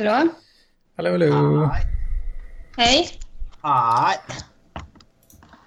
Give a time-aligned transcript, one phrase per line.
[0.00, 0.28] Hallå?
[0.96, 1.70] Hallå, hallå.
[2.76, 3.08] Hej.
[3.64, 4.16] Nej.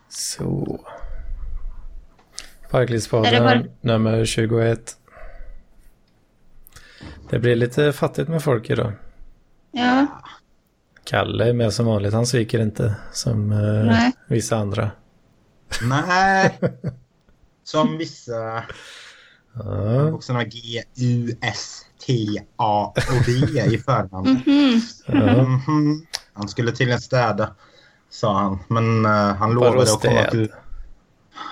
[0.10, 0.80] Så.
[2.70, 4.98] Parklivspodden bara- nummer 21.
[7.30, 8.94] Det blir lite fattigt med folk idag.
[9.72, 10.08] Ja,
[11.04, 12.14] Kalle är med som vanligt.
[12.14, 13.98] Han sviker inte som eh,
[14.28, 14.92] vissa andra.
[15.82, 16.60] Nej.
[17.64, 18.64] Som vissa
[19.56, 22.14] Ja, bokstäverna G, U, S, T,
[22.56, 23.32] A och V
[23.74, 24.30] i förnamn.
[24.46, 24.82] mhm.
[25.08, 25.44] ja.
[25.44, 26.06] Mhm.
[26.34, 27.56] Han skulle tydligen städa,
[28.10, 28.60] sa han.
[28.68, 30.52] Men eh, han lovade att komma till...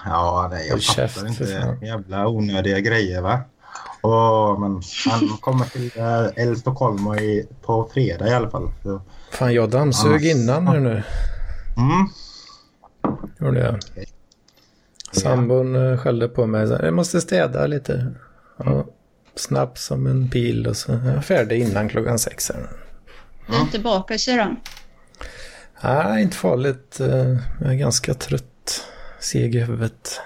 [0.05, 1.77] Ja, nej, jag käft, fattar inte.
[1.81, 3.41] Jävla onödiga grejer, va?
[4.01, 8.71] Och, men han kommer till äh, El Stockholm i, på fredag i alla fall.
[8.83, 11.03] Så, Fan, jag dammsög innan här nu.
[11.77, 12.07] mm.
[13.39, 13.75] Gjorde jag.
[13.75, 14.05] Okej.
[15.11, 16.67] Sambon eh, skällde på mig.
[16.67, 18.13] så, Jag måste städa lite.
[18.57, 18.85] Ja,
[19.35, 22.51] snabbt som en pil och så är jag färdig innan klockan sex.
[22.53, 22.69] Här.
[23.47, 24.55] Du är inte bakis idag?
[25.83, 26.99] Nej, inte farligt.
[26.99, 28.83] Eh, Jag är ganska trött.
[29.19, 30.21] Seg i huvudet.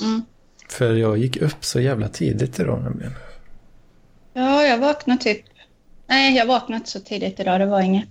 [0.00, 0.22] Mm.
[0.68, 3.12] För jag gick upp så jävla tidigt idag nämligen.
[4.32, 5.42] Ja, jag vaknade typ...
[6.06, 7.60] Nej, jag vaknade inte så tidigt idag.
[7.60, 8.08] Det var inget.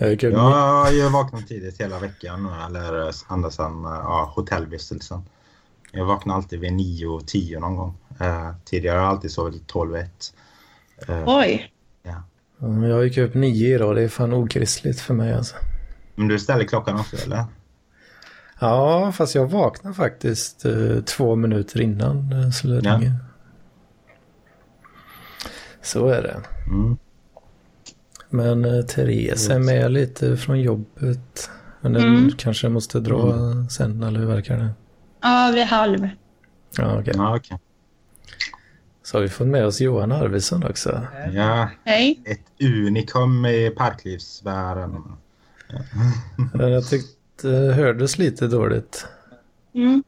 [0.00, 5.22] Jag gick upp Jag vaknat tidigt hela veckan, eller ända sedan ja, hotellvistelsen.
[5.92, 7.94] Jag vaknar alltid vid 9 och 10 någon gång.
[8.20, 10.34] Eh, tidigare har jag alltid sovit 12 och 1.
[11.08, 11.72] Eh, Oj.
[12.02, 12.22] Ja,
[12.88, 13.96] Jag gick upp nio idag.
[13.96, 15.56] Det är fan okristligt för mig alltså.
[16.14, 17.44] men du ställer klockan också eller?
[18.60, 23.00] Ja, fast jag vaknade faktiskt eh, två minuter innan eh, så Ja.
[25.82, 26.40] Så är det.
[26.66, 26.96] Mm.
[28.30, 31.50] Men eh, Therese är med lite från jobbet.
[31.80, 32.30] Men den Mm.
[32.38, 33.34] kanske måste dra
[33.70, 34.70] sen, eller hur verkar det?
[35.20, 36.08] Ja, vid halv.
[36.76, 37.12] Ja, okej.
[37.16, 37.58] Ja, okej.
[39.02, 41.06] Så har vi fått med oss Johan Arvidsson också.
[41.32, 42.20] Ja, Hej.
[42.24, 42.40] ett
[42.86, 45.02] unikum i parklivsvärlden.
[46.54, 49.06] Men Jag tyckte det hördes lite dåligt.
[49.74, 50.02] Mm.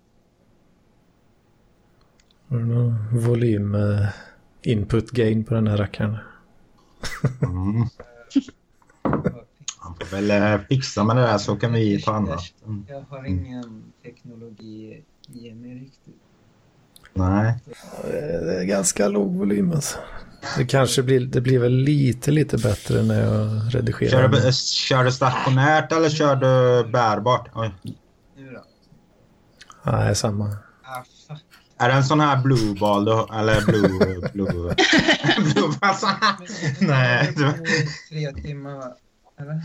[2.49, 4.07] Var det någon volym eh,
[4.63, 6.17] input gain på den här rackaren?
[7.43, 7.87] Mm.
[9.79, 12.41] Han får väl eh, fixa med det där så kan vi ta annat.
[12.67, 12.87] Mm.
[12.89, 15.03] Jag har ingen teknologi
[15.35, 16.15] i mig riktigt.
[17.15, 17.55] Nej.
[18.03, 19.99] Det är ganska låg volym alltså.
[20.57, 24.11] Det kanske blir, det blir väl lite, lite bättre när jag redigerar.
[24.11, 27.49] Kör du, kör du stationärt eller kör du bärbart?
[27.55, 27.75] Oj.
[28.37, 28.63] Nu då?
[29.93, 30.57] Nej, samma.
[31.83, 33.89] Är det en sån här blue ball du, eller blue...
[34.33, 34.51] blue,
[35.39, 35.73] blue
[36.81, 37.33] nej.
[37.37, 38.95] Du- håller på i tre timmar,
[39.41, 39.61] eller?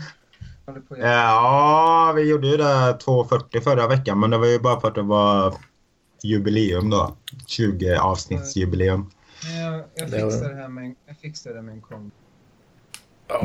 [0.98, 4.94] Ja, vi gjorde ju det 2.40 förra veckan, men det var ju bara för att
[4.94, 5.54] det var
[6.22, 7.16] jubileum då.
[7.46, 9.10] 20 avsnittsjubileum.
[9.62, 12.14] Jag, jag fixar det här med en, jag fixar det med en komp.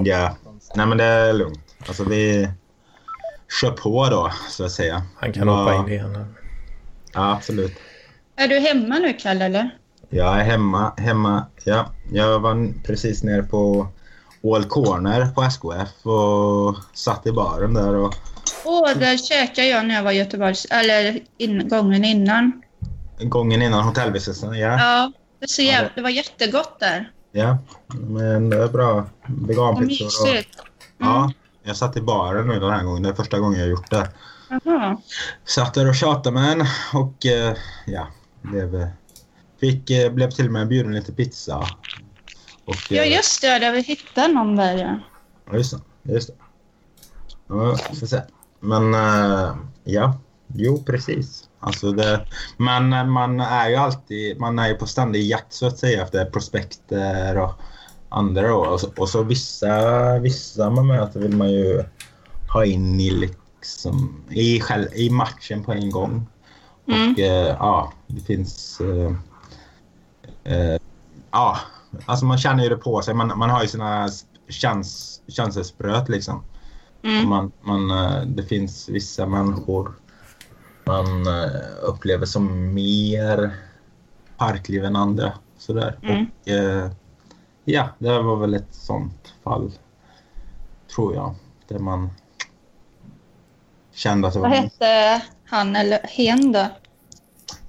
[0.03, 0.35] Ja,
[0.75, 1.75] nej men det är lugnt.
[1.87, 2.49] Alltså vi
[3.61, 5.03] kör på då, så att säga.
[5.19, 5.53] Han kan Ja.
[5.55, 6.35] hoppa in igen.
[7.13, 7.73] Ja, absolut.
[8.35, 9.77] Är du hemma nu, Kalle, eller?
[10.09, 11.45] Jag är hemma, hemma.
[11.63, 13.87] Ja, jag var precis nere på
[14.55, 18.13] All Corner på SKF och satt i baren där och
[18.65, 20.55] Åh, där käkade jag när jag var i Göteborg.
[20.69, 22.61] Eller in, gången innan.
[23.19, 24.53] gången innan hotellvistelsen.
[24.59, 27.11] Ja, Ja, det, så jävla, det- var jättegott där.
[27.31, 27.57] ja.
[27.99, 30.05] Men det är bra veganpizzor.
[30.05, 30.57] Och, mysigt.
[30.97, 31.31] ja,
[31.63, 33.03] jag satt i baren nu den här gången.
[33.03, 34.09] Det är första gången jag gjort det.
[34.63, 34.97] Jaha.
[35.45, 36.61] Satt där och tjatade med en
[36.93, 37.53] och eh,
[37.85, 38.07] ja,
[38.43, 38.87] blev,
[39.59, 41.67] fick, eh, blev till och med bjuden lite pizza.
[42.65, 43.59] Och, Ja, eh, just det.
[43.59, 44.99] Där vi hittade någon där, ja.
[45.51, 46.13] Ja, just det.
[46.13, 46.33] Just det.
[47.47, 48.21] Ja, får se.
[48.59, 50.17] Men eh, ja,
[50.47, 51.49] jo precis.
[51.59, 52.25] Alltså det,
[52.57, 56.03] men eh, man är ju alltid, man är ju på ständig jakt så att säga
[56.03, 57.51] efter prospekter och
[58.09, 58.55] andra då.
[58.55, 61.83] Och så, och så vissa, vissa man möter vill man ju
[62.53, 66.27] ha in i liksom, i, själv, i matchen på en gång.
[66.87, 67.11] Mm.
[67.11, 68.81] Och eh, ja, det finns...
[68.81, 69.13] Eh,
[70.53, 70.79] eh,
[71.31, 71.57] ja,
[72.05, 73.13] alltså man känner ju det på sig.
[73.13, 74.09] Man, man har ju sina
[74.49, 76.43] käns, känselspröt liksom.
[77.03, 77.29] Mm.
[77.29, 79.93] Man, man, eh, det finns vissa människor
[80.85, 83.55] man eh, upplever som mer
[84.37, 85.33] parkliv än andra.
[85.57, 85.99] Sådär.
[86.01, 86.25] Mm.
[86.41, 86.91] Och, eh,
[87.65, 89.71] ja, det var väl ett sånt fall.
[90.95, 91.35] Tror jag.
[91.67, 92.09] Där man
[93.93, 94.49] kände att det var...
[94.49, 96.67] Vad hette han eller hen då?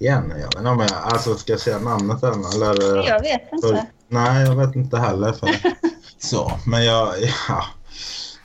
[0.05, 3.09] Igen, jag vet inte om jag alltså, ska jag säga namnet än eller?
[3.09, 3.87] Jag vet för, inte.
[4.09, 5.33] nej, jag vet inte heller.
[5.33, 5.49] För,
[6.19, 7.15] så, men jag,
[7.49, 7.65] ja.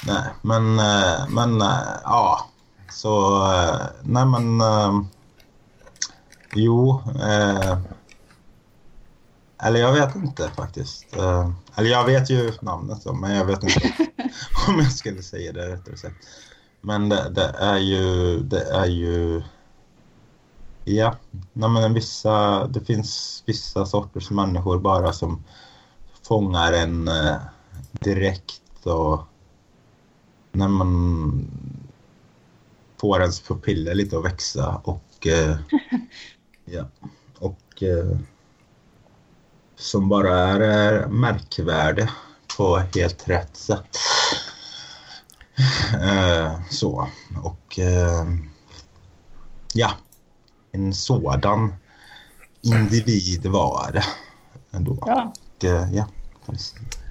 [0.06, 2.50] Nej, men, eh, men eh, ja.
[2.92, 4.62] Så, eh, nej men.
[6.54, 7.04] Jo.
[7.24, 7.78] Eh,
[9.64, 11.18] eller jag vet inte faktiskt.
[11.18, 13.94] Eh, eller jag vet ju namnet då, men jag vet inte
[14.68, 16.16] om jag skulle säga det rättare sagt.
[16.82, 19.42] Men det, det är ju, det är ju,
[20.96, 21.16] ja,
[21.54, 25.44] nej men vissa, det finns vissa sorters människor bara som
[26.24, 27.36] fångar en eh,
[27.92, 29.22] direkt och
[30.52, 31.48] när man
[32.98, 35.58] får ens pupiller lite att växa och eh,
[36.66, 36.86] ja,
[37.40, 38.18] och eh,
[39.76, 42.10] som bara är, är märkvärde
[42.58, 43.98] på helt rätt sätt.
[46.70, 47.08] Så,
[47.44, 47.80] och
[49.74, 49.92] ja,
[50.72, 51.74] en sådan
[52.62, 54.04] individ var det
[54.72, 54.98] ändå.
[55.02, 55.34] Ja.
[55.58, 56.08] Och, eh, ja.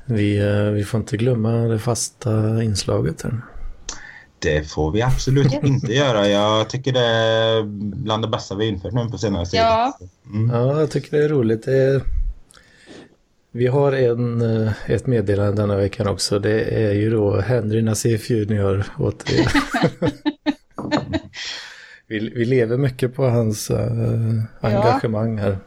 [0.04, 3.40] Vi, eh, vi får inte glömma det fasta inslaget här.
[4.38, 6.28] Det får vi absolut inte göra.
[6.28, 7.62] Jag tycker det är
[7.96, 9.60] bland det bästa vi infört nu på senare tid.
[9.60, 9.98] Ja.
[10.26, 10.50] Mm.
[10.50, 11.64] Ja, jag tycker det är roligt.
[11.64, 12.02] Det är...
[13.50, 16.38] Vi har en, eh, ett meddelande denna veckan också.
[16.38, 19.48] Det är ju då Henry Nassif Junior återigen.
[22.08, 25.58] vi, vi lever mycket på hans uh, engagemang här.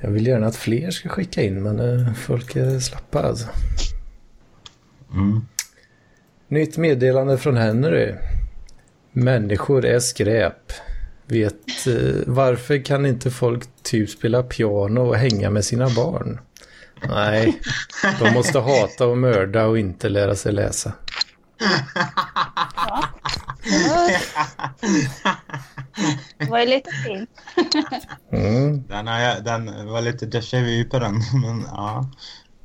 [0.00, 3.48] Jag vill gärna att fler ska skicka in men uh, folk är slappa alltså.
[5.12, 5.40] Mm.
[6.48, 8.14] Nytt meddelande från Henry.
[9.12, 10.72] Människor är skräp.
[11.26, 16.40] Vet eh, varför kan inte folk typ spela piano och hänga med sina barn?
[17.08, 17.60] Nej,
[18.18, 20.92] de måste hata och mörda och inte lära sig läsa.
[26.38, 27.30] Det var ju lite fint.
[28.32, 28.82] Mm.
[28.88, 31.12] Den, jag, den var lite déjà vu på den.
[31.42, 32.10] Men, ja.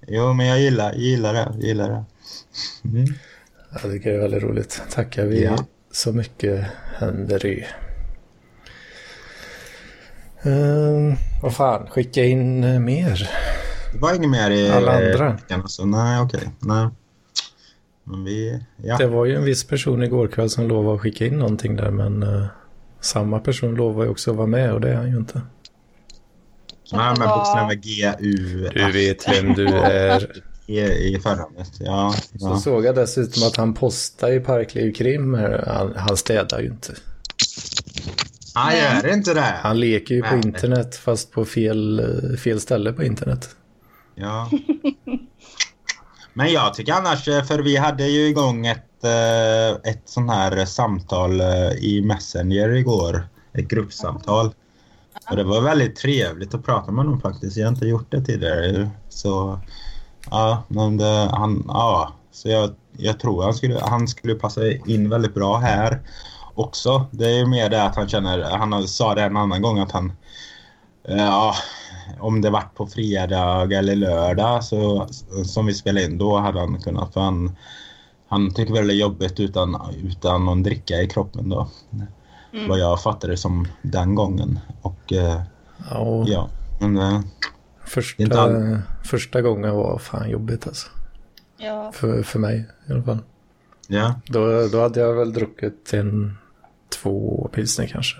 [0.07, 1.39] Jo, men jag gillar, gillar det.
[1.53, 2.03] Jag gillar det.
[2.89, 3.05] Mm.
[3.71, 4.81] Jag tycker det är väldigt roligt.
[4.91, 5.57] Tackar vi Ja.
[5.91, 6.65] så mycket
[6.97, 7.63] Henry.
[10.43, 13.29] Um, vad fan, skicka in eh, mer.
[13.93, 15.31] Det var inget mer i Alla andra.
[15.33, 15.61] veckan.
[15.61, 15.85] Alltså.
[15.85, 16.49] Nej, okej.
[16.59, 16.87] Nej.
[18.03, 18.59] Men vi...
[18.77, 18.97] Ja.
[18.97, 21.91] Det var ju en viss person igår kväll som lovade att skicka in någonting där
[21.91, 22.45] men eh,
[23.01, 25.41] samma person lovar ju också att vara med och det är han ju inte.
[26.94, 30.31] Nej, men var- bokstäver G, U, Du vet vem du är.
[30.67, 31.71] i, i förnamnet.
[31.79, 32.13] Ja.
[32.39, 32.57] Så ja.
[32.57, 35.33] såg jag dessutom att han postade i Parkliv Krim.
[35.67, 36.94] Han, han städar ju inte.
[38.53, 39.41] Han gör inte det.
[39.61, 40.45] Han leker ju på Nej.
[40.47, 43.50] internet fast på fel, eh, fel ställe på internet.
[44.15, 44.50] Ja.
[46.33, 50.65] Men jag tycker annars, eh, för vi hade ju igång ett, eh, ett sån här
[50.65, 53.27] samtal eh, i Messenger igår.
[53.53, 54.53] Ett gruppsamtal.
[55.30, 57.57] Och det var väldigt trevligt att prata med honom faktiskt.
[57.57, 58.89] Jag har inte gjort det tidigare.
[59.09, 59.59] Så
[60.31, 62.13] ja, men det, han, ja.
[62.31, 66.01] Så jag, jag tror han skulle, han skulle passa in väldigt bra här
[66.53, 67.06] också.
[67.12, 69.91] Det är ju mer det att han känner, han sa det en annan gång att
[69.91, 70.12] han
[71.07, 71.56] Ja,
[72.19, 75.07] om det vart på fredag eller lördag så,
[75.45, 77.13] som vi spelade in, då hade han kunnat.
[77.13, 77.55] För han,
[78.27, 81.67] han tycker väl det är jobbigt utan, utan någon dricka i kroppen då.
[82.53, 82.67] Mm.
[82.69, 84.59] Vad jag fattade som den gången.
[84.81, 85.41] Och eh,
[85.91, 87.19] Ja, ja, men eh,
[87.85, 90.88] första, inte all- första gången var fan jobbigt alltså.
[91.57, 91.91] Ja.
[91.94, 93.19] För, för mig i alla fall.
[93.88, 96.38] ja, Då, då hade jag väl druckit en,
[97.01, 98.17] två pilsner kanske.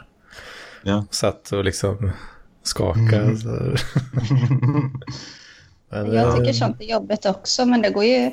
[0.84, 1.06] ja.
[1.12, 2.12] Satt och liksom
[2.64, 3.18] skakade.
[3.18, 3.38] Mm.
[3.38, 3.50] Så.
[5.90, 8.32] Men, Jag tycker sånt är jobbigt också, men det går ju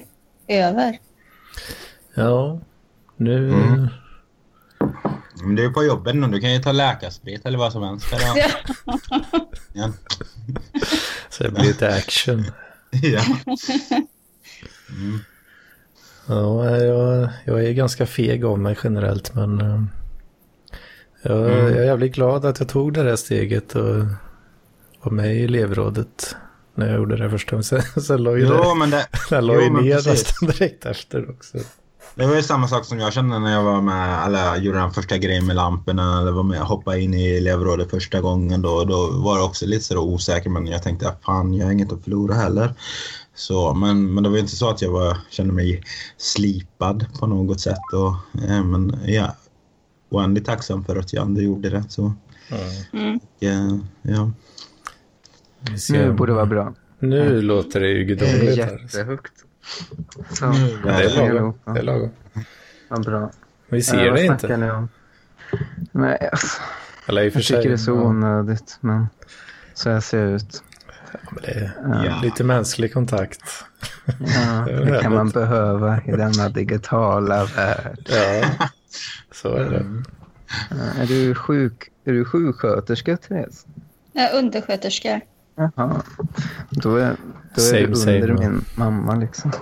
[0.48, 0.98] över.
[2.14, 2.60] Ja,
[3.16, 3.48] nu...
[3.52, 3.86] Mm.
[5.42, 8.12] Men du är på jobbet nu, du kan ju ta läkarsprit eller vad som helst.
[8.12, 8.26] Eller?
[8.38, 8.48] Ja.
[9.72, 9.92] Ja.
[11.30, 12.44] Så det blir lite action.
[12.90, 13.22] ja.
[14.90, 15.18] Mm.
[16.26, 19.82] Ja, jag, jag är ganska feg av mig generellt men eh,
[21.22, 21.58] jag, Mm.
[21.58, 24.04] jag är jävligt glad att jag tog det där steget och
[25.02, 26.36] var med i elevrådet
[26.74, 27.64] när jag gjorde det första gången.
[27.64, 30.86] Sen, sen la ju Jo, det, men det, jag la jo, ju ner nästan direkt
[30.86, 31.58] efter också.
[32.14, 34.92] Det var ju samma sak som jag kände när jag var med, eller gjorde den
[34.92, 38.62] första grejen med lamporna, eller var med och hoppade in i elevrådet första gången.
[38.62, 41.72] Då, då var det också lite så osäker, men jag tänkte att fan, jag har
[41.72, 42.74] inget att förlora heller.
[43.34, 45.82] Så, men, men det var ju inte så att jag var, kände mig
[46.16, 47.92] slipad på något sätt.
[47.92, 49.36] Och, eh, men ja,
[50.10, 51.84] oändligt tacksam för att jag ändå gjorde det.
[51.88, 52.12] Så,
[52.92, 53.20] Mm.
[53.38, 54.30] ja, ja.
[55.90, 56.74] Nu borde det vara bra.
[56.98, 58.78] Nu låter det ju Det är gudomligt här.
[58.82, 59.32] jättehögt.
[60.30, 61.54] Så, Men det är lagom.
[61.64, 62.10] Det är lagom.
[62.88, 63.30] vad bra.
[63.68, 64.56] Vi ser vad det snackar inte.
[64.56, 64.88] ni om?
[65.92, 66.60] Men, alltså,
[67.08, 67.68] Eller i för jag tycker sig.
[67.68, 69.06] det är så ja, onödigt, men
[69.74, 70.62] så jag ser ut.
[71.30, 71.72] men det är
[72.04, 72.20] Ja.
[72.22, 73.64] lite mänsklig kontakt.
[74.06, 78.08] Ja, Det det kan man behöva i denna digitala värld.
[78.08, 78.44] Ja,
[79.32, 79.86] så är det.
[81.02, 83.66] Är du, sjuk, är du sjuksköterska, Therese?
[84.12, 85.20] Jag är undersköterska.
[85.76, 86.02] Jaha.
[86.70, 87.16] Då är,
[87.54, 88.34] då är Same, du same, under ja.
[88.50, 89.52] min mamma liksom.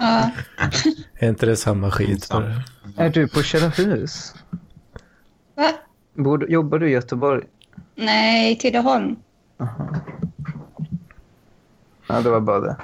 [0.00, 0.30] Ja.
[1.18, 2.24] Är inte det samma skit?
[2.24, 2.62] För?
[2.96, 4.34] Är du på Källarhus?
[5.56, 5.70] Va?
[6.14, 7.44] Bor, du- jobbar du i Göteborg?
[7.94, 9.16] Nej, Tidaholm.
[12.08, 12.76] Ja, det var bara det.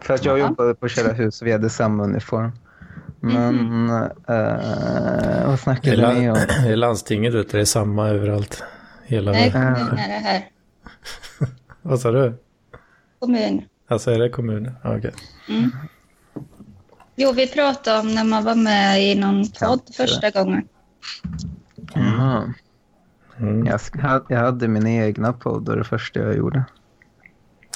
[0.00, 0.46] För att jag Ja.
[0.48, 2.52] jobbade på Källarhus och vi hade samma uniform.
[3.20, 3.90] Men
[4.28, 6.36] eh, vad snackade Är, ni om?
[6.64, 7.56] la- är landstinget ute?
[7.56, 8.62] Det är samma överallt?
[9.04, 9.74] Hela Nej, världen.
[9.74, 10.44] kommun är det här.
[11.86, 12.34] Vad sa du?
[13.18, 13.62] Kommun.
[13.88, 14.74] Alltså är det kommunen?
[14.82, 15.12] Ja, Okej.
[15.48, 15.70] Mm.
[17.16, 20.68] Jo, vi pratade om när man var med i någon podd första gången.
[21.94, 22.54] Jaha.
[23.38, 23.66] Mm.
[23.66, 23.80] Jag,
[24.28, 26.64] jag hade min egna podd och det första jag gjorde.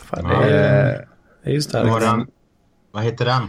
[0.02, 1.00] Fan, det, är, Eh,
[1.42, 2.00] det är ju starkt.
[2.00, 2.26] den?
[2.90, 3.42] Vad heter den?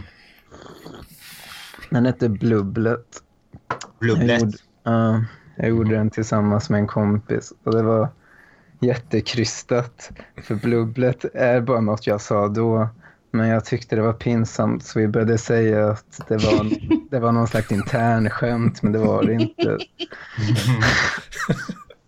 [1.90, 3.22] den hette Blubblet.
[3.68, 4.40] Jag Blubblet.
[4.40, 5.24] gjorde, ja,
[5.56, 8.08] jag gjorde den tillsammans med en kompis och det var
[8.80, 10.10] jättekrystat.
[10.42, 12.88] För Blubblet är bara något jag sa då.
[13.32, 16.70] Men jag tyckte det var pinsamt så vi började säga att det var,
[17.10, 19.78] det var någon slags intern skämt men det var det inte.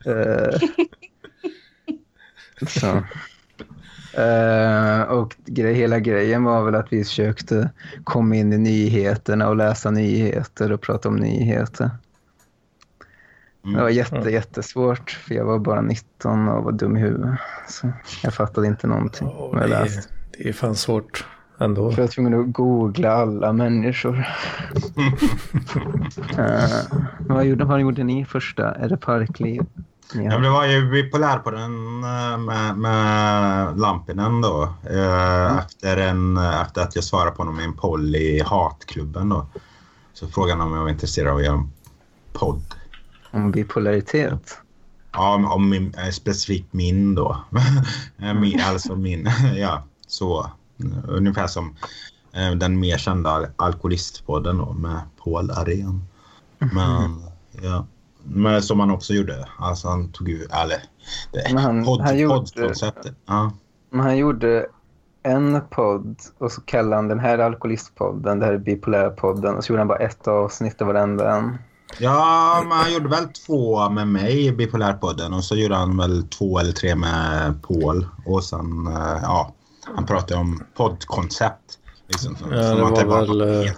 [0.07, 0.59] Eh,
[2.69, 3.02] så.
[4.21, 7.71] Eh, och grej, hela grejen var väl att vi försökte
[8.05, 11.91] komma in i nyheterna och läsa nyheter och prata om nyheter.
[13.64, 13.76] Mm.
[13.76, 17.38] Det var jätte, jättesvårt för jag var bara 19 och var dum i huvudet.
[17.69, 17.92] Så
[18.23, 19.90] jag fattade inte någonting jag det, är,
[20.38, 21.25] det är fan svårt
[21.59, 21.90] ändå.
[21.90, 24.25] För jag var tvungen att googla alla människor.
[26.38, 28.75] Eh, vad, gjorde, vad gjorde ni första?
[28.75, 29.62] Är det Parkliv?
[30.14, 34.75] Ja, det var ju bipolär på den eh, med, med Lampinen då.
[34.90, 39.47] Eh, efter, en, efter att jag svarade på honom i en poll i hatklubben då.
[40.12, 41.71] Så frågade han om jag var intresserad av att göra en
[42.33, 42.62] podd.
[43.33, 44.59] Om bipolaritet?
[45.12, 47.37] Ja, om, min, eh, specifikt min då.
[48.23, 50.51] Eh, min, alltså min, ja, så.
[51.09, 51.77] Ungefär som
[52.33, 56.03] eh, den mer kända al- alkoholistpodden då med Paul Arén.
[56.59, 57.23] Men,
[57.62, 57.87] ja.
[58.25, 59.49] Men som han också gjorde.
[59.59, 60.79] Alltså han tog ju, eller,
[61.33, 63.15] det, Men han- podd, han gjorde- poddkonceptet.
[63.27, 63.53] Ja.
[63.91, 64.67] Men han gjorde
[65.23, 69.73] en podd och så kallade han den här alkoholistpodden, det här är bipolärpodden och så
[69.73, 71.59] gjorde han bara ett avsnitt av varenda en.
[71.99, 76.23] Ja, men han gjorde väl två med mig i Bipolärpodden och så gjorde han väl
[76.29, 78.07] två eller tre med Paul.
[78.27, 79.55] Och sen, eh, ja,
[79.95, 81.79] han pratade om poddkoncept.
[82.09, 83.73] Liksom, som, Ja, det det var var väl, eh.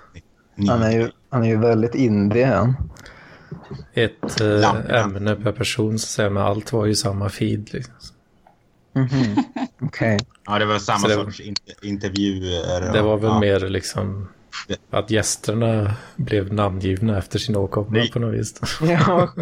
[0.68, 2.75] Han är ju, han är ju väldigt indie.
[3.94, 7.68] Ett eh, ämne per person så säga, men allt var ju samma feed.
[7.73, 7.92] Liksom.
[8.94, 9.44] Mhm.
[9.83, 10.18] Okej.
[10.47, 12.92] Ja, det var samma det var- sorts inter- intervjuer.
[12.92, 13.40] Det var väl ja.
[13.40, 14.28] mer liksom
[14.90, 18.61] att gästerna blev namngivna efter sin åkomma på något vis.
[18.80, 19.32] Ja,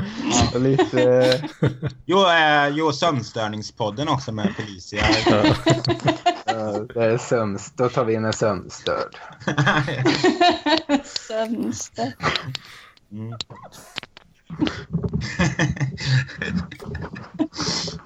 [0.56, 1.42] lite...
[2.06, 5.04] Jo, eh, jo, sömnstörningspodden också med Felicia.
[5.26, 5.44] Ja.
[6.94, 9.16] Det är sömns, då tar vi in en sömnstörd.
[11.28, 12.02] Sämsta.
[13.12, 13.32] Mm.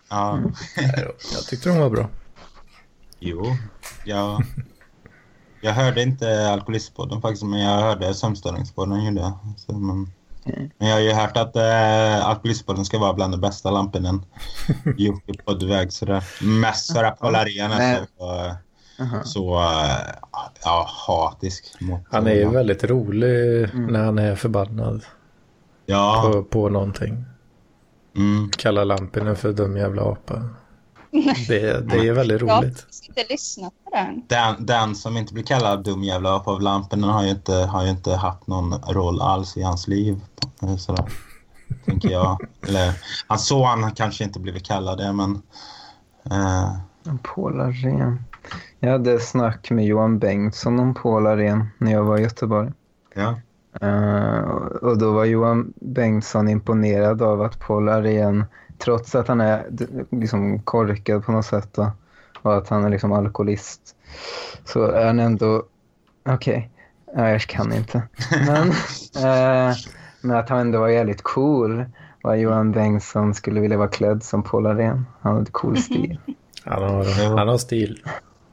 [0.08, 0.40] ja,
[1.32, 2.10] Jag tyckte de var bra.
[3.20, 3.56] jo.
[4.04, 4.42] Jag,
[5.60, 9.04] jag hörde inte Alkoholistpodden faktiskt, men jag hörde Sömnstörningspodden.
[9.04, 9.32] Gjorde jag.
[9.56, 10.12] Så, men,
[10.78, 14.22] men jag har ju hört att eh, Alkoholistpodden ska vara bland de bästa lampinen
[14.96, 15.92] gjort i poddväg.
[15.92, 16.25] Sådär.
[16.42, 19.62] Mest för att Polaren är så, eh, så
[20.64, 21.80] ja, hatisk.
[21.80, 25.04] Mot, Han är ju eh, väldigt rolig när han är förbannad
[25.86, 26.30] Ja.
[26.32, 27.25] på, på någonting.
[28.16, 28.50] Mm.
[28.58, 30.48] Kallar Lampinen för dum jävla apa.
[31.48, 32.86] Det, det är väldigt Jag har roligt.
[33.08, 34.22] inte lyssnat den.
[34.26, 37.52] Den, den som inte blir kallad dum jävla apa av lampen den har ju inte,
[37.52, 40.20] har ju inte haft någon roll alls i hans liv.
[40.62, 41.04] Eh, Sådär.
[41.84, 42.46] Tänker jag.
[42.68, 42.92] Eller,
[43.26, 45.42] hans son kanske inte blivit kallad det, men...
[46.30, 46.74] Eh,
[47.22, 48.24] Paul Arén.
[48.80, 52.72] Jag hade snack med Johan Bengtsson om Paul Arén när jag var i Göteborg.
[53.14, 53.34] ja.
[53.80, 54.40] Eh,
[54.82, 58.44] och då var Johan Bengtsson imponerad av att Paul Arén,
[58.78, 59.66] trots att han är
[60.10, 61.90] liksom korkad på något sätt då,
[62.46, 63.80] och att han är liksom alkoholist,
[64.64, 65.62] så är han ändå...
[66.28, 66.70] Okej,
[67.06, 67.30] okay.
[67.30, 68.02] jag kan inte.
[68.30, 68.68] Men,
[69.24, 69.76] eh,
[70.20, 71.84] men att han ändå var jävligt cool
[72.22, 75.06] att Johan Bengtsson skulle vilja vara klädd som Paul Arén.
[75.20, 76.18] Han hade cool stil.
[76.64, 78.02] Han har, han har stil.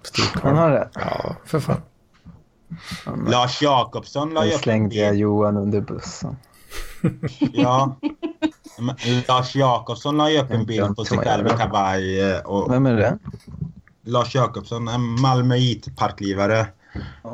[0.03, 0.89] Stil Han har det.
[0.93, 1.81] Ja, för fan.
[3.05, 5.15] Han, Lars Jakobsson la ju slängde jag.
[5.15, 6.35] Johan under bussen.
[7.39, 7.95] Ja.
[8.79, 8.95] Men
[9.27, 12.31] Lars Jakobsson la ju upp en bild på sig själv i kavaj.
[12.31, 13.17] eh, Och Vem är det?
[14.05, 16.67] Lars Jakobsson, en Malmöit-parklivare.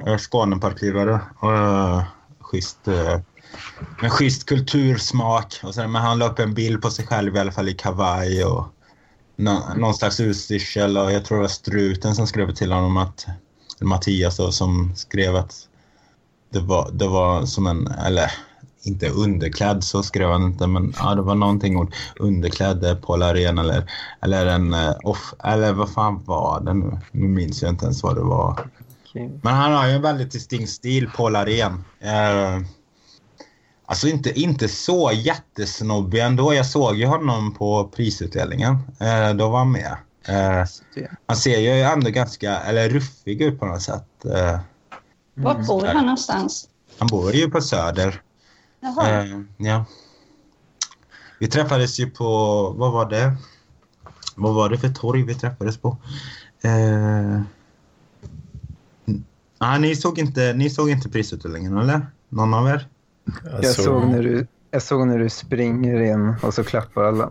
[0.07, 1.19] eh, Skåneparklivare.
[1.39, 2.03] Och, eh,
[2.39, 3.19] schysst, eh,
[4.01, 5.59] med schysst kultursmak.
[5.63, 7.73] Och sen, men han la upp en bild på sig själv i alla fall i
[7.73, 8.67] kavaj och
[9.35, 13.25] nå, någon slags utstyrsel och jag tror det var Struten som skrev till honom att,
[13.81, 15.55] Mattias då, som skrev att
[16.49, 18.31] det var, det var som en, eller
[18.83, 23.61] inte underklädd så skrev han inte men ja, det var någonting ord underklädd Paul Arena
[23.61, 26.99] eller, eller en eh, off, eller vad fan var det nu?
[27.11, 28.59] Nu minns jag inte ens vad det var.
[29.09, 29.39] Okej.
[29.43, 31.83] Men han har ju en väldigt distinkt stil, Paul Arén.
[31.99, 32.61] Eh,
[33.85, 36.53] alltså inte, inte så jättesnobbig ändå.
[36.53, 38.77] Jag såg ju honom på prisutdelningen.
[38.99, 39.97] Eh, då var han med.
[40.27, 40.65] Eh,
[41.25, 44.25] han ser ju ändå ganska, eller ruffig ut på något sätt.
[44.25, 44.59] Eh,
[45.33, 46.67] Vart bor han någonstans?
[46.99, 48.21] han bor ju på Söder.
[48.79, 49.23] Jaha.
[49.23, 49.85] Eh, ja.
[51.39, 52.25] Vi träffades ju på,
[52.77, 53.37] vad var det?
[54.35, 55.97] Vad var det för torg vi träffades på?
[56.61, 57.41] Eh,
[59.57, 62.07] ah, ni, såg inte, ni såg inte prisutdelningen, eller?
[62.29, 62.87] Någon av er?
[63.61, 67.29] Jag såg, när du, jag såg när du springer in och så klappar alla.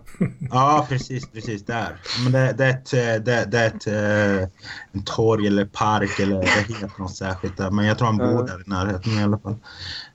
[0.51, 2.01] Ja, precis, precis där.
[2.25, 4.49] Men det, det är ett, eh, det, det är ett eh,
[4.93, 7.71] en torg eller park eller det heter något särskilt där.
[7.71, 9.57] Men jag tror han bor där i närheten i alla fall.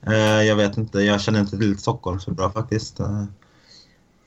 [0.06, 3.00] Eh, jag vet inte, jag känner inte till Stockholm så bra faktiskt.
[3.00, 3.24] Eh,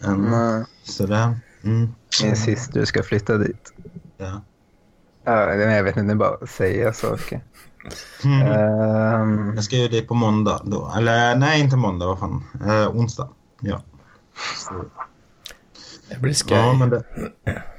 [0.04, 3.74] än, Nej, Så det, mm, Min syster ska flytta dit.
[4.18, 4.42] ja.
[5.24, 7.42] Ja, jag vet inte, det är bara att säga saker.
[8.24, 8.48] Mm.
[8.48, 10.92] Ehm, Jag ska ju det på måndag då.
[10.98, 12.44] Eller nej, inte måndag, vad fan.
[12.68, 13.30] Eh, onsdag.
[13.62, 13.82] Ja.
[14.58, 14.74] Så,
[16.10, 16.58] det blir skoj.
[16.58, 17.04] ja, men det...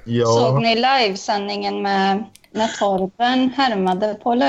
[0.05, 0.59] Såg Ja.
[0.63, 4.43] ni livesändningen med när Torben härmade Paul?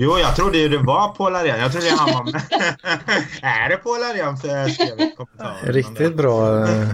[0.00, 1.60] Jo, jag trodde ju det var Paul Arén.
[1.60, 2.42] Jag trodde han var med.
[3.42, 4.36] är det Paul Arén?
[4.36, 5.10] För jag skrev.
[5.62, 6.88] Riktigt bra eh,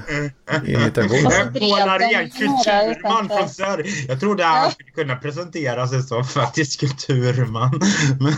[0.67, 1.31] imitation.
[1.61, 3.87] Paul Arén, kulturman från Söder.
[4.09, 7.81] Jag trodde han skulle kunna presentera sig som faktiskt kulturman.
[8.21, 8.33] Men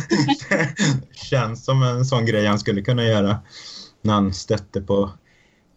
[1.08, 3.38] det känns som en sån grej han skulle kunna göra.
[4.02, 5.10] När han stötte på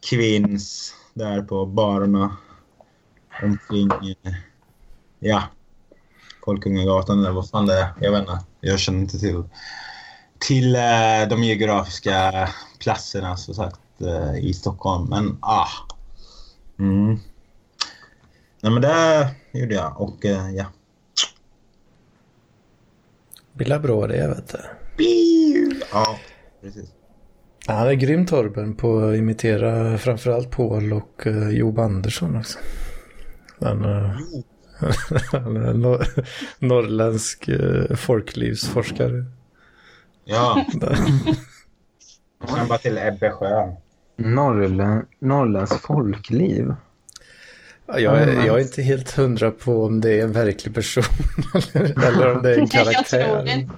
[0.09, 2.37] kvinns där på barerna
[3.43, 4.33] omkring, eh,
[5.19, 5.43] ja,
[6.45, 7.87] Folkungagatan eller vad fan det är.
[7.99, 8.39] Jag vet inte.
[8.61, 9.43] Jag känner inte till,
[10.39, 15.09] till eh, de geografiska platserna så sagt eh, i Stockholm.
[15.09, 15.67] Men ah.
[16.79, 17.19] Mm.
[18.61, 20.65] Nej men det gjorde jag och eh, ja.
[23.53, 24.55] Blir bra det vet
[24.97, 25.79] du.
[25.91, 26.19] Ja,
[26.61, 26.89] precis.
[27.67, 32.59] Han är grym Torben på att imitera framförallt Paul och uh, Job Andersson också.
[33.59, 34.43] Han, eh, han är en
[35.73, 36.05] nor-
[36.59, 39.25] norrländsk uh, folklivsforskare.
[40.25, 40.65] Ja.
[42.57, 43.33] Jag bara till Ebbe.
[44.17, 46.73] Norrland, Norrlands folkliv.
[47.87, 51.03] Ja, Jag är, jag är inte helt hundra på om det är en verklig person
[51.73, 53.53] eller, eller om det är en Jag tror karaktär.
[53.57, 53.73] inte.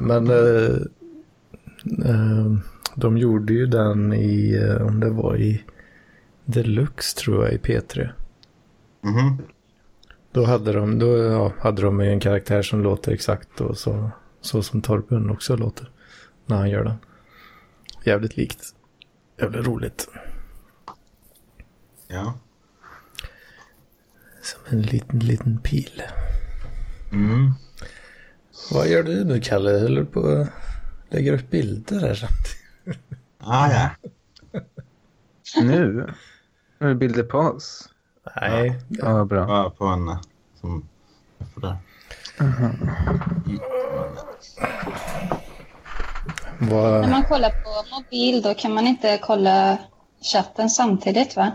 [0.00, 0.76] Men eh,
[2.10, 2.52] eh,
[2.96, 5.62] de gjorde ju den i, eh, om det var i
[6.44, 8.08] Deluxe tror jag, i P3.
[9.04, 9.38] Mhm.
[10.32, 14.62] Då hade de, då, ja, hade de en karaktär som låter exakt och så, så
[14.62, 15.90] som Torben också låter
[16.46, 16.96] när han gör den.
[18.04, 18.74] Jävligt likt.
[19.40, 20.08] Jävligt roligt.
[22.08, 22.38] Ja.
[24.42, 26.02] Som en liten, liten pil.
[27.12, 27.52] Mm.
[28.70, 29.70] Vad gör du nu Kalle?
[29.70, 30.48] Håller du på att
[31.10, 33.18] lägga upp bilder här samtidigt?
[33.38, 33.90] Ah, ja.
[35.62, 36.06] Nu?
[36.78, 37.91] Nu är det bilder på oss.
[38.40, 39.40] Nej, Ja, bra.
[39.48, 40.18] Ja, på en eh,
[40.60, 40.88] som...
[41.54, 41.76] för där.
[46.58, 47.00] vad...
[47.00, 49.78] När man kollar på mobil då kan man inte kolla
[50.20, 51.52] chatten samtidigt va?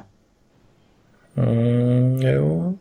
[1.36, 2.78] Mm, jo.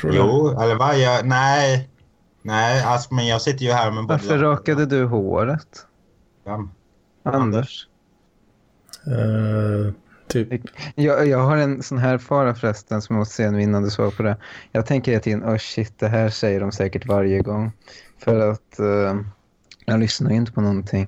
[0.00, 0.14] Tror?
[0.14, 0.98] Jo, eller vad?
[0.98, 1.88] Jag, nej.
[2.42, 5.86] Nej, alltså, men jag sitter ju här med Varför rakade du håret?
[6.44, 6.70] Vem?
[7.22, 7.88] Anders?
[9.06, 9.92] Eh,
[10.32, 10.62] typ.
[10.94, 13.90] Jag, jag har en sån här fara förresten som jag måste säga nu innan du
[13.90, 14.36] svarar på det.
[14.72, 17.72] Jag tänker hela tiden, oh shit, det här säger de säkert varje gång.
[18.18, 19.20] För att uh,
[19.86, 21.06] jag lyssnar ju inte på någonting.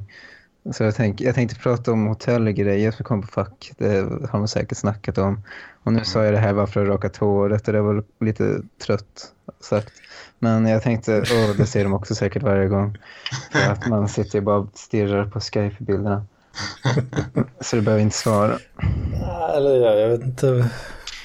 [0.72, 3.72] Så jag, tänk, jag tänkte prata om hotellgrejer som kom på fack.
[3.78, 5.42] Det har man säkert snackat om.
[5.82, 8.62] Och nu sa jag det här bara för att raka håret och det var lite
[8.86, 9.92] trött sagt.
[10.38, 12.98] Men jag tänkte, åh, det säger de också säkert varje gång.
[13.52, 16.26] För att man sitter ju bara och stirrar på Skype-bilderna.
[17.60, 18.58] Så du behöver inte svara.
[19.56, 20.70] Eller ja, jag vet inte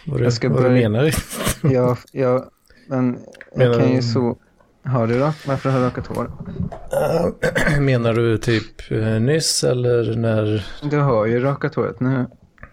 [0.05, 1.13] vad du, Jag ska vad du börja- menar.
[1.73, 2.45] Ja, ja
[2.87, 3.19] men
[3.51, 4.37] jag Menar kan ju du- så...
[4.83, 5.35] Har du rak?
[5.47, 6.31] Varför har du rakat hår?
[7.79, 10.65] Menar du typ eh, nyss eller när?
[10.89, 12.25] Du har ju rakat håret nu.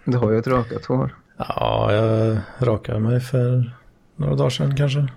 [0.04, 1.14] Du har ju ett rakat hår.
[1.38, 3.76] Ja, jag rakade mig för
[4.16, 5.08] några dagar sedan kanske.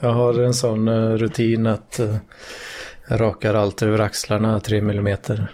[0.00, 2.16] Jag har en sån eh, rutin att eh,
[3.08, 5.52] jag rakar allt över axlarna 3 millimeter.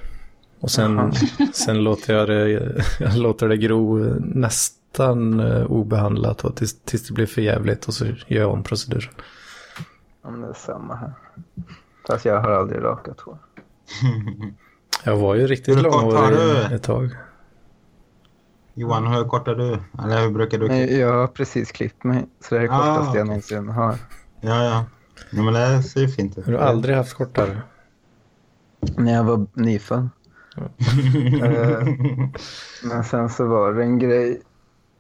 [0.63, 1.13] Och sen,
[1.53, 2.51] sen låter jag det,
[3.01, 7.89] jag låter det gro näst, ettan eh, obehandlat och tills, tills det blir för jävligt
[7.89, 9.15] och så gör jag om proceduren.
[10.23, 11.13] Ja, men det är samma här.
[12.07, 13.39] Fast jag har aldrig rakat hår.
[15.05, 16.75] Jag var ju riktigt långhårig du?
[16.75, 17.11] ett tag.
[18.75, 19.79] Johan, hur kort är du?
[20.05, 20.69] Eller hur brukar du?
[20.69, 23.97] Men jag har precis klippt mig, så det är det Ah, kortaste jag någonsin har.
[24.41, 24.85] Ja, ja.
[25.31, 26.45] ja men det ser ju fint ut.
[26.45, 27.63] Har du aldrig haft kortare?
[28.97, 30.09] När jag var nyfödd.
[30.57, 31.89] Eh,
[32.85, 34.43] Men sen så var det en grej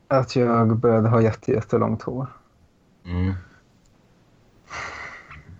[0.08, 2.26] att jag började ha jätte, jättelångt hår.
[3.04, 3.34] Mm.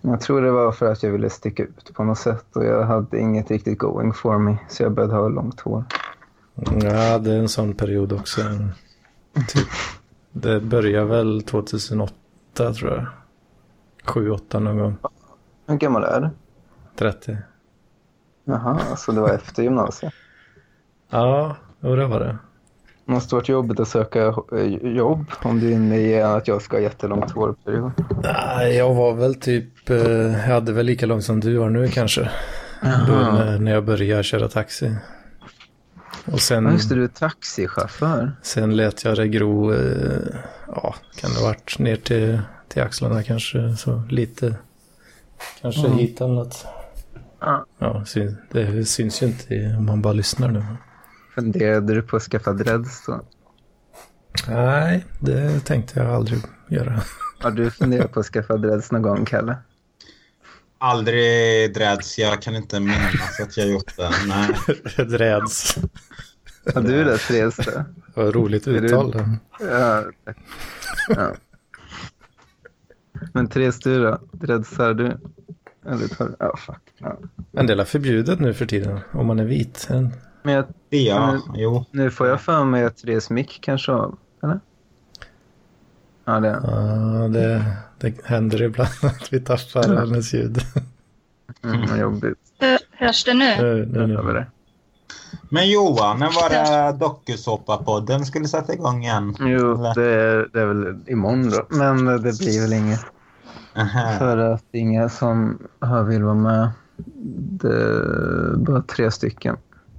[0.00, 2.84] Jag tror det var för att jag ville sticka ut på något sätt och jag
[2.84, 5.84] hade inget riktigt going for me så jag började ha långt hår.
[6.82, 8.40] Jag hade en sån period också.
[9.48, 9.68] Typ.
[10.32, 12.14] Det började väl 2008
[12.54, 13.06] tror jag.
[14.04, 14.96] 7-8 någon gång.
[15.66, 16.30] Hur gammal är du?
[16.98, 17.36] 30.
[18.44, 20.12] Jaha, alltså det var efter gymnasiet.
[21.14, 22.36] Ja, jo, det var det.
[23.06, 26.62] Det måste varit jobbigt att söka eh, jobb om du är inne i att jag
[26.62, 27.92] ska ha jättelångt hårperiod.
[28.22, 31.88] Nej, Jag var väl typ, eh, jag hade väl lika långt som du har nu
[31.88, 32.30] kanske.
[33.06, 34.96] Då när, när jag började köra taxi.
[36.32, 38.32] Och sen, Ja, just det, du är taxichaufför.
[38.42, 40.34] sen lät jag det gro, eh,
[40.68, 44.54] ja, kan det ha varit ner till, till axlarna kanske, så lite.
[45.62, 45.98] Kanske Mm.
[45.98, 46.66] hit eller något.
[47.44, 47.66] Ja.
[47.78, 48.04] Ja,
[48.50, 50.64] det syns ju inte om man bara lyssnar nu.
[51.34, 53.20] Funderade du på att skaffa dreads då?
[54.48, 57.00] Nej, det tänkte jag aldrig göra.
[57.40, 59.56] Har du funderat på att skaffa dreads någon gång, Kalle?
[60.78, 62.18] Aldrig dreads.
[62.18, 64.10] Jag kan inte minnas att jag gjort det.
[64.26, 64.48] Nej.
[64.96, 65.76] Räds.
[66.74, 67.68] Har du det, Therese?
[68.14, 69.24] Vad roligt Är du- uttal.
[69.60, 70.04] Ja.
[71.08, 71.34] ja.
[73.32, 74.20] Men Therese, du då?
[74.32, 75.06] Dreadsar du?
[75.86, 76.91] Eller tar Ja, fuck.
[77.02, 77.16] Ja.
[77.52, 79.86] En del är förbjudet nu för tiden, om man är vit.
[79.90, 80.12] En-
[80.42, 81.84] Men jag, Ja, Men- jo.
[81.90, 84.60] nu får jag för mig att Therese mick kanske av, eller?
[86.24, 87.64] Ja, det Ja, det,
[87.98, 90.58] det händer ibland att vi tappar hennes ljud.
[91.64, 92.38] mm, vad jobbigt.
[92.60, 93.56] Hör, hörs det nu?
[93.56, 94.38] Nu, nu, Nu hör vi nu.
[94.38, 94.46] det.
[95.48, 99.36] Men Johan, när var det dokusåpa-podden skulle sätta igång igen?
[99.40, 101.66] Jo, det är, det är väl imorgon då.
[101.70, 103.00] Men det blir väl inget.
[103.76, 104.18] Aha.
[104.18, 106.70] För att det är inga som har vill vara med.
[106.96, 109.56] Det är bara tre stycken.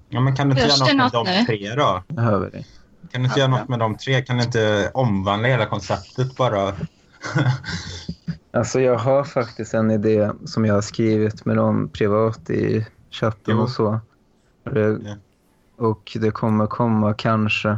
[0.10, 2.04] Ja, men kan du inte göra något med de tre då?
[2.08, 2.64] Vi det.
[3.12, 4.22] Kan du inte göra något med de tre?
[4.22, 6.74] Kan du inte omvandla hela konceptet bara?
[8.56, 13.56] Alltså jag har faktiskt en idé som jag har skrivit med dem privat i chatten
[13.58, 13.62] Jo.
[13.62, 14.00] och så.
[14.66, 15.18] Och det,
[15.78, 17.78] och det kommer komma kanske.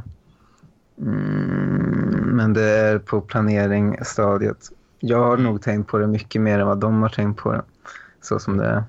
[1.01, 4.71] Mm, men det är på planeringsstadiet.
[4.99, 7.61] Jag har nog tänkt på det mycket mer än vad de har tänkt på det.
[8.21, 8.83] Så som det är.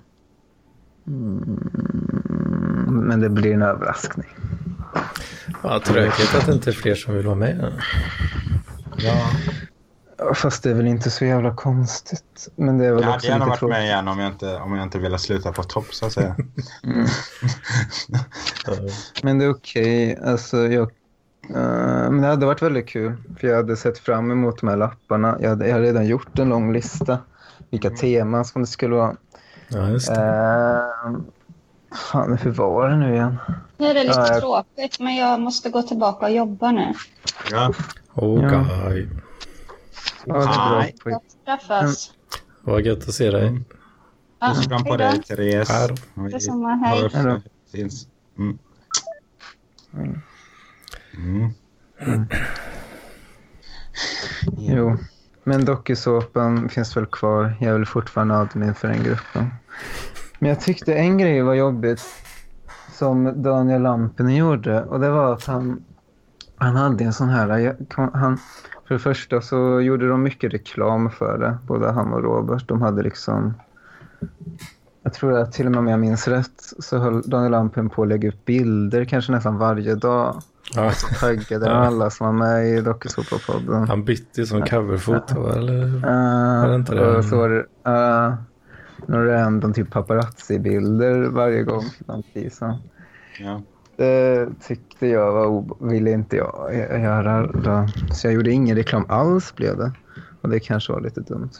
[1.06, 1.70] Mm,
[3.08, 4.28] men det blir en överraskning.
[5.62, 7.72] Ja, tråkigt att det inte är fler som vill vara med.
[8.96, 9.30] Ja.
[10.34, 12.48] Fast det är väl inte så jävla konstigt.
[12.56, 13.76] Men det är väl Jag hade gärna varit tråkigt.
[13.76, 16.36] med igen om jag inte, om jag inte ville sluta på topp så att säga.
[16.84, 17.06] Mm.
[19.22, 20.18] Men det är okej.
[20.24, 20.82] Alltså, jag,
[21.50, 23.16] eh, men det hade varit väldigt kul.
[23.40, 25.36] För jag hade sett fram emot de här lapparna.
[25.40, 27.18] Jag hade, jag hade redan gjort en lång lista.
[27.70, 29.16] Vilka teman som det skulle vara.
[29.68, 30.20] Ja, just det.
[31.06, 31.20] Uh,
[32.12, 33.36] fan, hur var det nu igen?
[33.78, 36.94] Nu är det lite Ja, jag- tråkigt, men jag måste gå tillbaka och jobba nu.
[37.50, 37.72] Ja.
[38.14, 38.48] Åh, Ja.
[38.48, 39.08] gaj.
[40.24, 40.94] Ja, det Nej.
[41.04, 41.16] pojk.
[41.44, 42.10] Träffas.
[42.62, 43.60] Vad gött att se dig.
[44.38, 45.90] Ja, Puss fram på hej dig, Therese.
[46.14, 47.02] Detsamma, hej.
[47.02, 47.14] hörs.
[47.14, 47.40] Hej då.
[47.72, 48.06] Syns.
[48.38, 48.58] Mm.
[49.94, 50.20] Mm.
[51.16, 52.26] Mm.
[54.58, 54.96] Jo.
[55.48, 57.56] Men dokusåpan finns väl kvar.
[57.60, 59.50] Jag är väl fortfarande admin för den gruppen.
[60.38, 62.00] Men jag tyckte en grej var jobbigt
[62.92, 65.84] som Daniel Lampinen gjorde och det var att han,
[66.56, 67.76] han hade en sån här...
[68.12, 68.38] Han,
[68.88, 72.68] för det första så gjorde de mycket reklam för det, både han och Robert.
[72.68, 73.54] De hade liksom...
[75.02, 78.02] Jag tror att till och med om jag minns rätt så höll Daniel Lampinen på
[78.02, 80.42] att lägga upp bilder kanske nästan varje dag.
[80.74, 83.88] Ja, Taggade alla som var med i dokusåpapodden.
[83.88, 85.82] han bytte ju som coverfoto, eller?
[85.84, 87.16] Uh, det inte det?
[87.16, 88.34] Och så var det uh,
[89.06, 91.84] några random typ paparazzi-bilder varje gång.
[93.40, 93.62] Ja.
[93.96, 97.46] Det tyckte jag var ville inte jag gö- göra.
[97.46, 97.88] Då.
[98.14, 99.92] Så jag gjorde ingen reklam alls blev det.
[100.40, 101.50] Och det kanske var lite dumt.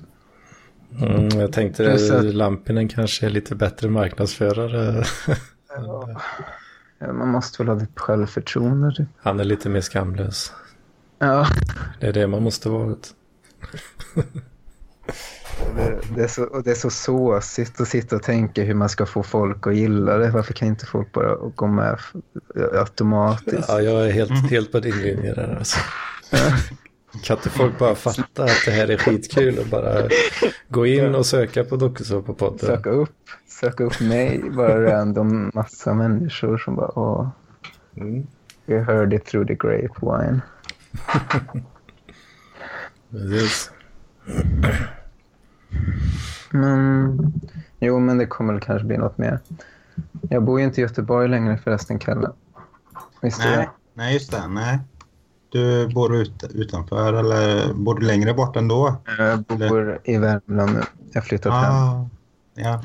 [1.02, 5.04] Mm, jag tänkte att att- Lampinen kanske är lite bättre marknadsförare.
[5.76, 6.08] Ja,
[7.00, 8.94] Man måste väl ha lite självförtroende.
[8.94, 9.08] Typ.
[9.18, 10.52] Han är lite mer skamlös.
[11.18, 11.46] Ja.
[12.00, 12.94] Det är det man måste vara.
[15.76, 18.88] Det, det, är så, och det är så såsigt att sitta och tänka hur man
[18.88, 20.30] ska få folk att gilla det.
[20.30, 21.98] Varför kan inte folk bara gå med
[22.72, 23.68] automatiskt?
[23.68, 25.78] Ja, jag är helt, helt på din linje där alltså.
[27.22, 30.08] Kan inte folk bara fatta att det här är skitkul och bara
[30.68, 32.58] gå in och söka på Dokusåpapodden?
[32.58, 33.14] Söka upp,
[33.48, 37.28] söka upp mig, bara random massa människor som bara åh,
[37.96, 38.26] Mm.
[38.66, 40.40] we heard it through the grapevine.
[43.10, 43.70] Precis.
[46.50, 47.32] Men,
[47.80, 49.40] jo, men det kommer väl kanske bli något mer.
[50.30, 52.30] Jag bor ju inte i Göteborg längre förresten, Kalle.
[53.22, 53.68] Visst är Nej, det?
[53.94, 54.48] nej, just det.
[54.48, 54.78] Nej.
[55.56, 58.96] Du bor ut, utanför eller bor du längre bort ändå?
[59.18, 60.80] Jag bor i Värmland nu.
[61.12, 61.72] Jag har flyttat hem.
[61.72, 62.08] Ah,
[62.54, 62.82] ja.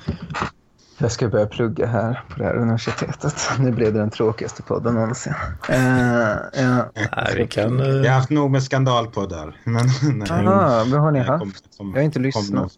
[0.98, 3.36] Jag ska börja plugga här på det här universitetet.
[3.60, 5.34] Nu blev det den tråkigaste podden någonsin.
[5.70, 6.92] Uh, ja.
[6.96, 7.80] Nej, vi kan...
[7.80, 9.60] eh, Jag har haft nog med skandalpoddar.
[9.64, 9.86] Men,
[10.18, 10.32] nej.
[10.48, 11.40] Aha, vad har ni haft?
[11.40, 12.50] kommer- kommer- Jag har inte lyssnat.
[12.50, 12.72] nog-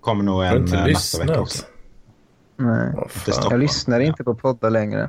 [0.00, 1.64] Kommer nog Har du en eh, nästa vecka också.
[2.56, 2.92] Nej.
[3.16, 3.50] Stoppar.
[3.50, 5.08] Jag lyssnar inte på poddar längre.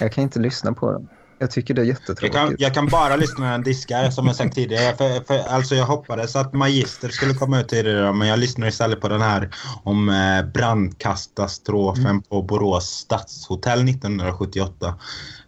[0.00, 1.08] Jag kan inte lyssna på dem.
[1.38, 2.34] Jag tycker det är Jag jättetråkigt.
[2.34, 4.96] kan, jag kan bara lyssna när den diskar som jag sagt tidigare.
[4.96, 9.00] För, för, alltså jag hoppades att Magister skulle komma ut tidigare men jag lyssnar istället
[9.00, 9.50] på den här
[9.82, 12.22] om eh, brandkatastrofen Mm.
[12.22, 14.94] på Borås stadshotell 1978.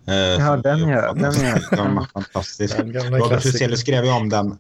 [0.07, 1.35] Eh, Ja, den ja, den
[1.71, 2.07] ja.
[2.13, 2.77] Fantastisk.
[2.77, 3.45] Den Robert.
[3.45, 4.59] Huselius skrev ju om den.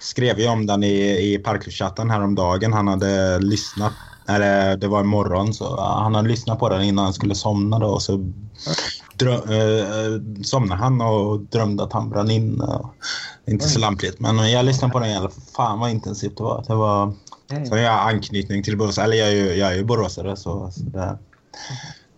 [0.00, 2.72] Skrev ju om den i, i Parklivschatten häromdagen.
[2.72, 3.92] Han hade lyssnat.
[4.28, 7.78] Eller det var imorgon så ja, han hade lyssnat på den innan han skulle somna
[7.78, 8.32] då och så
[9.20, 12.62] drö, eh, somnade han och drömde att han brann in.
[13.46, 15.42] inte så lampligt men jag lyssnade på den i alla fall.
[15.56, 16.64] Fan vad intensivt det var.
[16.66, 17.12] Det var
[17.68, 18.98] så jag har anknytning till Borås.
[18.98, 21.18] Eller jag är ju, jag är ju boråsare så, så det,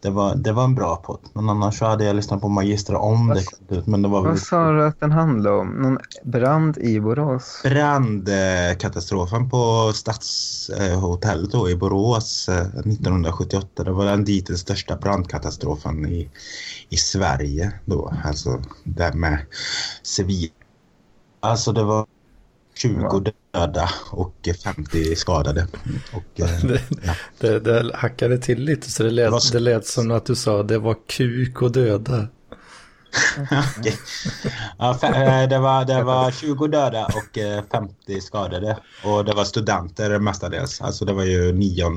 [0.03, 1.21] det, var, det var en bra podd.
[1.33, 3.87] Men annars så hade jag lyssnat på Magister om det kom ut.
[3.87, 5.69] Men det var Vad sa du att den handlade om?
[5.69, 7.61] Någon brand i Borås?
[7.63, 13.85] brandkatastrofen på Stadshotellet då i Borås eh, 1978.
[13.85, 16.31] Det var den dittills största brandkatastrofen i,
[16.89, 18.15] i Sverige då.
[18.25, 19.39] Alltså det med
[20.03, 20.51] civil.
[21.41, 22.07] Alltså det var
[22.75, 25.67] 20 döda och 50 skadade.
[26.13, 27.15] Och, eh, Det, ja.
[27.39, 30.35] det, det hackade till lite så det Det lät, var- det lät som att du
[30.37, 32.27] sa det var kuk och döda.
[34.79, 38.79] Ja, eh, det, var, det var 20 döda och eh, 50 skadade.
[39.05, 40.81] Och det var studenter mestadels.
[40.81, 41.91] Alltså det var ju 9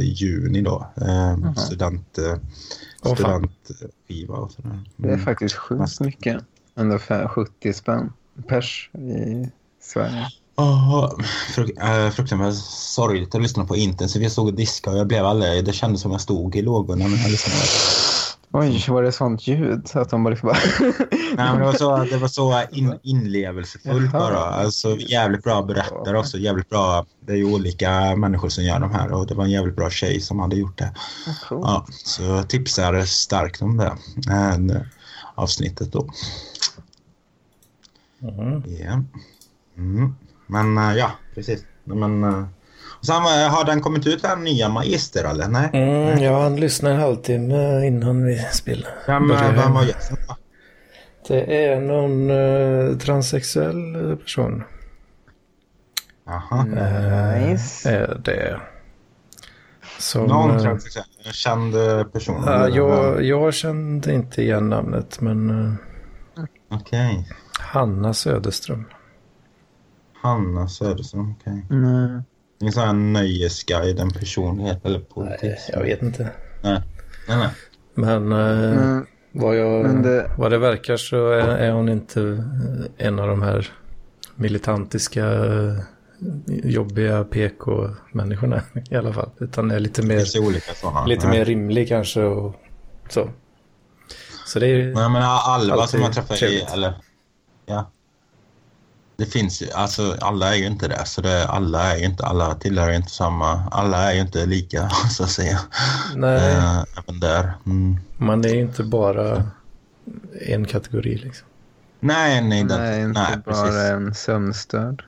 [0.00, 0.86] juni då.
[0.96, 2.36] Eh, student, eh,
[3.14, 4.80] studentskiva och sådär.
[4.96, 5.24] Det är Mm.
[5.24, 6.42] faktiskt sjukt mycket.
[6.76, 8.12] Ändå för 70 spänn
[8.48, 9.50] pers i
[9.92, 10.26] Sverige.
[10.56, 11.10] Åh,
[11.54, 12.54] fruk äh, fruktansvärt
[12.94, 14.22] sorgligt att lyssna på intensivt.
[14.22, 15.64] Jag stod och diskade och jag blev aldrig...
[15.64, 17.60] Det kändes som jag stod i lågorna när jag lyssnade.
[18.52, 19.90] Oj, var det sånt ljud?
[19.94, 20.58] Att de bara liksom bara...
[21.10, 24.20] Nej, men det var så, det var så in, inlevelsefullt Jaha.
[24.20, 24.38] bara.
[24.38, 26.38] Alltså jävligt bra berättare också.
[26.38, 27.06] Jävligt bra.
[27.20, 29.90] Det är ju olika människor som gör de här och det var en jävligt bra
[29.90, 30.94] tjej som hade gjort det.
[31.48, 31.60] Cool.
[31.62, 33.96] Ja, så jag tipsar starkt om det.
[34.30, 34.80] Äh,
[35.34, 36.10] avsnittet då.
[38.18, 38.62] Mhm.
[38.84, 39.02] Ja.
[39.76, 40.14] Mm.
[40.46, 41.64] Men äh, ja, precis.
[41.84, 42.44] Men, äh,
[42.98, 45.48] och sen, äh, har den kommit ut den nya Magister eller?
[45.48, 45.70] Nej?
[45.72, 48.90] Mm, ja, han lyssnar en halvtimme innan vi spelar.
[49.06, 50.16] Vem, vem var gästen?
[50.28, 50.36] då?
[51.28, 54.64] Det är någon transsexuell person.
[56.26, 56.64] Jaha.
[56.64, 57.90] Nice.
[57.90, 58.60] Är det.
[59.98, 61.74] Som, Någon transsexuell, känd
[62.12, 62.42] person?
[62.46, 65.76] ja, jag, jag kände inte igen namnet, men
[66.70, 67.28] Okej.
[67.58, 68.84] Hanna Söderström.
[70.26, 71.66] Hanna Söderström, okej.
[71.70, 72.22] Nej.
[72.60, 75.42] Ingen sån här nöjesguide, en personlighet eller politik?
[75.42, 76.30] Nej, jag vet inte.
[76.62, 76.82] Nej.
[77.28, 77.48] Nej, nej.
[77.94, 79.00] Men, eh,
[79.32, 82.44] vad, jag, men det- vad det verkar så är, är hon inte
[82.96, 83.68] en av de här
[84.34, 85.78] militantiska, eh,
[86.46, 89.30] jobbiga PK-människorna i alla fall.
[89.38, 91.06] Utan är lite mer, olika sådana.
[91.06, 91.38] lite Nej.
[91.38, 92.54] mer rimlig kanske och
[93.08, 93.30] så.
[94.46, 94.94] Så det är ju...
[94.94, 96.94] Nej, men Alva som jag träffade i, eller
[97.66, 97.90] ja.
[99.16, 101.04] Det finns ju, alltså alla är ju inte det.
[101.06, 104.46] Så det, alla är ju inte, alla tillhör ju inte samma, alla är ju inte
[104.46, 105.60] lika så att säga.
[106.14, 107.52] Nej, Eh, även där.
[107.66, 107.96] Mm.
[108.16, 109.42] man är ju inte bara
[110.46, 111.46] en kategori liksom.
[112.00, 113.90] Nej, nej, det, nej, inte nej, bara precis.
[113.90, 115.04] en sömnstörd.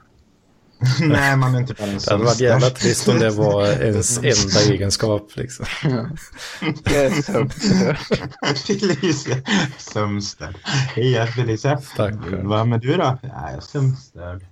[1.01, 4.75] nej, man är inte en Det hade varit jävla trist om det var ens enda
[4.75, 5.67] egenskap liksom.
[6.85, 7.97] Jag är sömnstörd.
[8.67, 9.37] Felicia
[9.79, 10.55] Sömstad.
[10.65, 11.79] Hej, jag är Felicia.
[11.81, 12.49] Stackarn.
[12.49, 13.19] Vad med du då?
[13.23, 14.45] Ja, jag är sömstörd.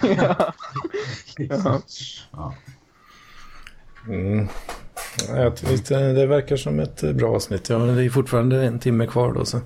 [0.00, 0.52] ja.
[1.36, 1.80] Ja.
[2.32, 2.54] Ja.
[4.08, 4.48] Mm.
[5.28, 7.68] Ja, Jag tyckte det verkar som ett bra avsnitt.
[7.68, 9.44] Ja, men det är fortfarande en timme kvar då.
[9.44, 9.60] Så,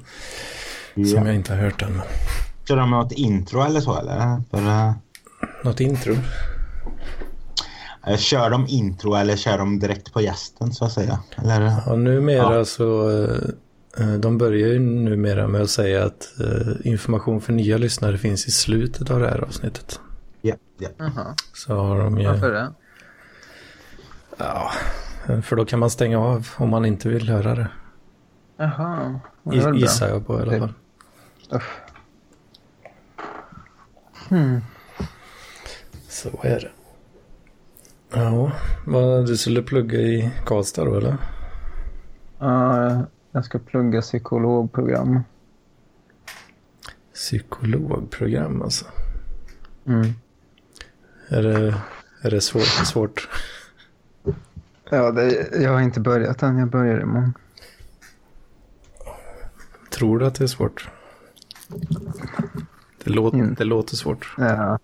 [0.95, 1.27] Som Ja.
[1.27, 2.01] jag inte har hört än.
[2.69, 4.43] Kör de något intro eller så eller?
[4.51, 4.93] För, eh,
[5.65, 6.15] Något intro?
[8.07, 11.19] Eh, Kör de intro eller kör de direkt på gästen så att säga?
[11.37, 11.61] Eller?
[11.87, 12.65] Ja, numera Ja.
[12.65, 13.11] så,
[13.99, 18.47] eh, de börjar ju numera med att säga att eh, information för nya lyssnare finns
[18.47, 20.01] i slutet av det här avsnittet.
[20.43, 20.89] Ja, ja.
[20.99, 22.73] Jaha, Så har de ju, varför det?
[24.37, 24.73] ja,
[25.43, 27.69] för då kan man stänga av om man inte vill höra det.
[28.57, 29.21] Jaha.
[29.75, 30.73] Gissar jag på i alla fall.
[31.51, 31.81] Uff.
[34.29, 34.61] Hmm.
[36.23, 36.71] Så är det.
[38.11, 38.53] Ja,
[39.27, 41.17] du skulle plugga i Karlstad då eller?
[42.39, 43.03] Ja,
[43.33, 45.21] jag ska plugga psykologprogram.
[47.15, 48.85] Psykologprogram alltså.
[49.87, 50.07] Mm.
[51.29, 51.75] Är det,
[52.23, 52.63] är det svårt?
[52.87, 53.29] svårt?
[54.91, 56.59] Ja, det, jag har inte börjat än.
[56.59, 57.33] Jag börjar imorgon.
[59.91, 60.89] Tror du att det är svårt?
[63.05, 63.55] Det, låter, Mm.
[63.55, 64.35] det låter svårt.
[64.39, 64.79] Ja,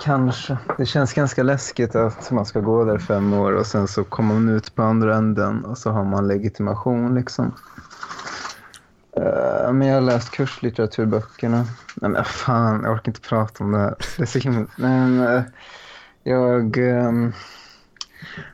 [0.00, 0.58] kanske.
[0.78, 4.34] Det känns ganska läskigt att man ska gå där fem år och sen så kommer
[4.34, 7.54] man ut på andra änden och så har man legitimation liksom.
[9.16, 11.66] Eh, men jag har läst kurslitteraturböckerna.
[11.94, 13.94] Nej men fan, jag orkar inte prata om det här.
[14.16, 14.66] Det är så himla...
[14.76, 15.42] Men, eh,
[16.22, 16.78] jag...
[16.78, 17.32] ehm,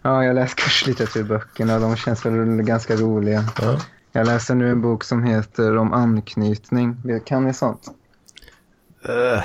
[0.03, 1.79] ja, jag läst kurslitteraturböckerna.
[1.79, 3.45] De känns väl ganska roliga.
[3.61, 3.79] Ja.
[4.13, 7.21] Jag läser nu en bok som heter Om anknytning.
[7.25, 7.89] Kan ni sånt?
[9.09, 9.43] Uh,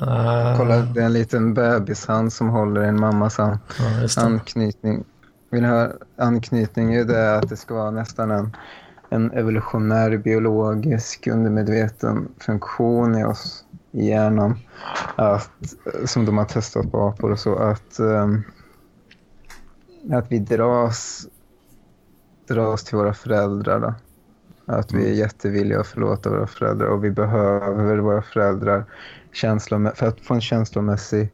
[0.00, 3.58] ah, Kolla, det är en liten bebishand som håller i en mammas hand.
[3.78, 4.22] Ja.
[4.22, 5.04] Anknytning.
[5.50, 5.92] Ni höra?
[6.18, 8.56] Anknytning är det att det ska vara nästan en,
[9.10, 14.58] en evolutionär biologisk undermedveten funktion i oss, i hjärnan.
[15.16, 15.50] Att,
[16.04, 17.54] som de har testat på apor och så.
[17.56, 18.42] Att, ehm,
[20.12, 21.26] att vi dras,
[22.48, 23.80] dras till våra föräldrar.
[23.80, 23.94] Då.
[24.66, 28.84] Att vi är jättevilliga att förlåta våra föräldrar och vi behöver våra föräldrar
[29.94, 31.32] för att få en känslomässig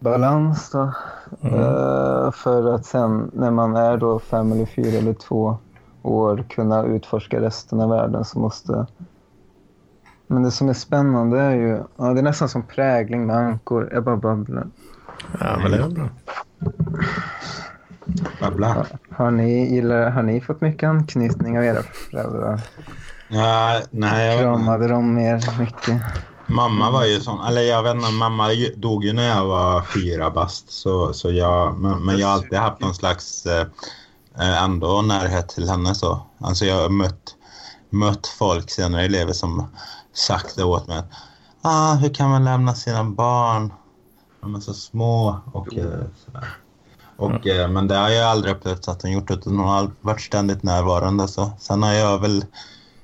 [0.00, 0.70] balans.
[0.70, 0.92] Då.
[1.40, 5.58] Eh, för att sen när man är då fem eller fyra eller två
[6.02, 8.86] år kunna utforska resten av världen så måste...
[10.26, 11.82] Men det som är spännande är ju...
[11.96, 13.90] Ja, det är nästan som prägling med ankor.
[13.92, 14.66] Jag bara babblar.
[15.40, 16.08] Ja, men det är bra.
[18.40, 18.86] Babbla.
[19.10, 22.60] Har ni, gillar, har ni fått mycket anknytning av era föräldrar?
[23.28, 24.40] Ja, nej, jag.
[24.40, 26.02] Kramade de mer mycket?
[26.46, 30.30] Mamma var ju sån, eller jag vet inte, mamma dog ju när jag var fyra
[30.30, 30.70] bast.
[30.70, 33.66] Så, så jag, men, men jag har alltid haft någon slags eh,
[34.38, 36.22] eh, ändå närhet till henne så.
[36.38, 37.34] Alltså jag har mött,
[37.90, 39.66] mött folk senare i livet som
[40.12, 41.02] sagt det åt mig.
[41.62, 43.72] Ah, hur kan man lämna sina barn?
[44.40, 45.84] De är så små och eh,
[46.24, 46.48] sådär.
[47.16, 50.20] Och, eh, men det har jag aldrig upplevt att hon gjort utan hon har varit
[50.20, 51.28] ständigt närvarande.
[51.28, 51.50] Så.
[51.60, 52.44] Sen har jag väl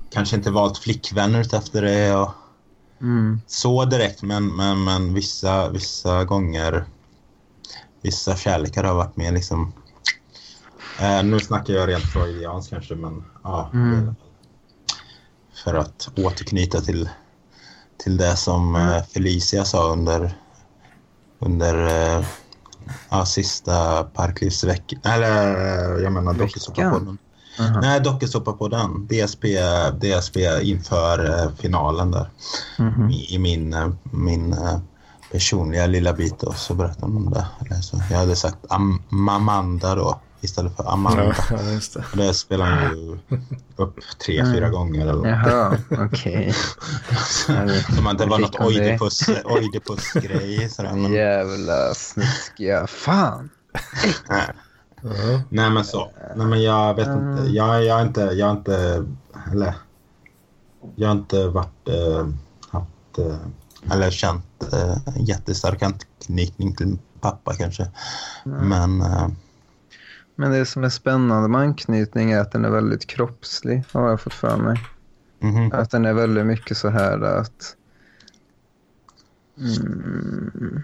[0.09, 2.31] kanske inte valt flickvänner efter det och
[3.01, 3.41] Mm.
[3.47, 6.85] så direkt, men, men, men vissa, vissa gånger,
[8.01, 9.73] vissa kärlekar har varit med liksom.
[10.99, 13.69] Eh, nu snackar jag rent freudianskt kanske, men ja.
[13.73, 14.15] Mm.
[15.63, 17.09] För att återknyta till,
[17.97, 20.37] till det som eh, Felicia sa under,
[21.39, 22.25] under eh,
[23.09, 25.57] ja, sista Parklivsveckan, eller
[25.99, 27.17] jag menar dokusåpapodden.
[27.59, 27.81] Aha.
[27.81, 29.07] Nej, dokusåpapodden.
[29.07, 29.43] DSP,
[30.01, 32.29] DSP inför eh, finalen där
[32.77, 33.09] Mhm.
[33.09, 34.79] i, i min, eh, min eh,
[35.31, 37.81] personliga lilla bit då, så berättade hon om det.
[37.83, 41.35] Så, jag hade sagt Am- Mamanda då istället för Amanda.
[41.49, 42.03] Ja, just det.
[42.11, 43.19] Och det spelade hon ju
[43.75, 44.53] upp tre, Mm.
[44.53, 45.27] fyra gånger eller något.
[45.27, 46.53] Jaha, okej.
[47.95, 48.59] Som att det var något?
[48.59, 50.69] Oidipus, Oidipus-grej.
[50.79, 52.87] men- Jävla snuskiga.
[52.87, 53.49] Fan!
[54.29, 54.47] Nej.
[55.03, 55.09] Ja.
[55.49, 56.11] Nej men så.
[56.35, 57.31] Nej men jag vet Mm.
[57.37, 57.51] inte.
[57.51, 59.05] Jag, jag har inte, jag har inte,
[59.51, 59.73] eller.
[60.95, 62.27] Jag har inte varit, eh,
[62.69, 64.45] haft, eh, eller känt
[65.15, 67.87] en jättestark anknytning till pappa kanske.
[68.43, 69.27] Men eh,
[70.41, 74.21] Men det som är spännande med anknytning är att den är väldigt kroppslig, har jag
[74.21, 74.77] fått för mig.
[75.39, 75.71] mhm.
[75.73, 77.75] Att den är väldigt mycket så här att...
[79.57, 80.83] Mm,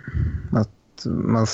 [0.52, 1.48] att man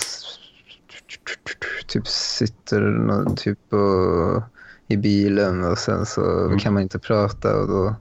[1.88, 4.44] typ sitter typ på,
[4.88, 6.60] i bilen och sen så Mm.
[6.60, 7.96] kan man inte prata och då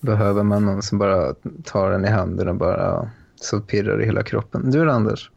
[0.00, 4.22] behöver man någon som bara tar den i handen och bara så pirrar i hela
[4.22, 4.70] kroppen.
[4.70, 5.30] Du då, Anders?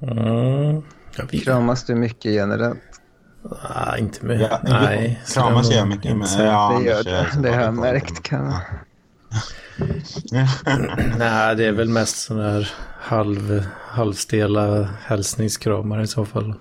[0.00, 0.82] Mm.
[1.16, 1.30] Jag.
[1.30, 3.00] Kramas du mycket generellt?
[3.62, 4.40] Ah, inte med.
[4.40, 5.22] Ja, Nej.
[5.34, 6.28] kramas jag mycket.
[6.28, 6.44] säga.
[6.46, 7.28] ja, det gör det.
[7.42, 8.22] Det har jag märkt.
[8.22, 8.54] Kan...
[10.24, 10.48] Ja.
[11.18, 16.54] Nej, det är väl mest sådana här halv, halvstela hälsningskramar i så fall.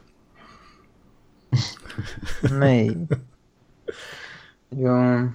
[2.51, 3.07] Nej.
[4.69, 5.31] Jo,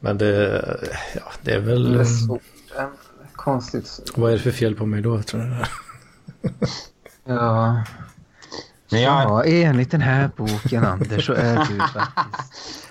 [0.00, 0.62] Men det,
[1.14, 1.92] ja, det är väl...
[1.92, 2.40] det är så
[3.32, 4.12] konstigt.
[4.16, 5.56] Vad är det för fel på mig då, tror du?
[7.24, 7.84] Ja.
[8.92, 12.88] Men jag, ja, enligt den här boken, Anders, så är du faktiskt...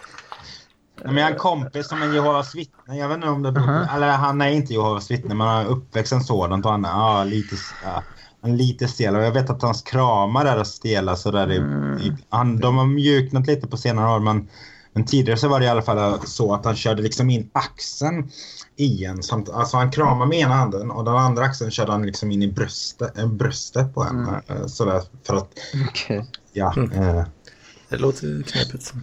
[1.06, 2.98] men jag har en kompis som är Jehovas vittne.
[2.98, 3.70] Jag vet inte om det beror.
[3.70, 3.96] Aha.
[3.96, 6.90] Eller han är inte Jehovas vittne, men han är uppväxt som sådant och han är
[6.90, 8.04] ja, lite, ja,
[8.42, 9.16] han är lite stel.
[9.16, 11.50] Och jag vet att hans kramar är stela sådär.
[11.50, 11.98] Mm.
[11.98, 14.48] I, i, han, de har mjuknat lite på senare år, men,
[14.94, 18.30] men tidigare så var det i alla fall så att han körde liksom in axeln
[18.82, 19.24] i en.
[19.24, 22.44] Samt, alltså han kramade med ena handen och den andra axeln körde han liksom in
[22.44, 24.20] i bröstet, äh, bröstet på en.
[24.20, 24.36] Mm.
[24.48, 25.50] eh, Sådär för att,
[25.90, 26.26] Okej.
[26.54, 26.74] ja.
[26.78, 26.92] Mm.
[26.92, 27.24] Eh,
[27.90, 28.94] Det låter knepigt.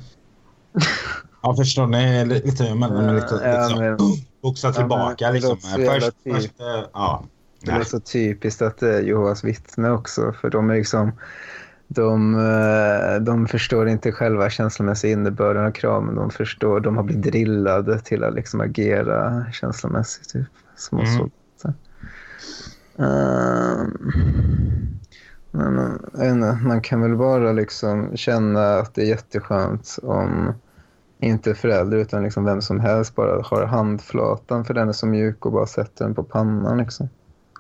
[1.43, 2.25] ja, förstår ni?
[2.25, 3.81] Lite, men, men lite, Ja, lite så.
[3.81, 3.99] men-
[4.43, 5.57] Boxa Ja, tillbaka men det liksom.
[5.61, 6.35] Först, typ.
[6.35, 7.25] först, eh, ja.
[7.61, 10.33] Det är så typiskt att det är Jehovas vittne också.
[10.41, 11.13] För de är liksom...
[11.89, 16.15] De, eh, de förstår inte själva känslomässiga innebörden av kramen.
[16.15, 20.29] De förstår, de har blivit drillade till att liksom agera känslomässigt.
[20.29, 20.47] Typ.
[20.77, 21.13] Små Mm.
[21.17, 21.75] soldater.
[22.99, 23.99] Ehm,
[25.51, 30.53] men, eh, inte, man kan väl bara liksom känna att det är jätteskönt om
[31.21, 35.47] inte förälder utan liksom vem som helst bara har handflatan för den är så mjuk
[35.47, 36.79] och bara sätter den på pannan.
[36.79, 37.09] Liksom.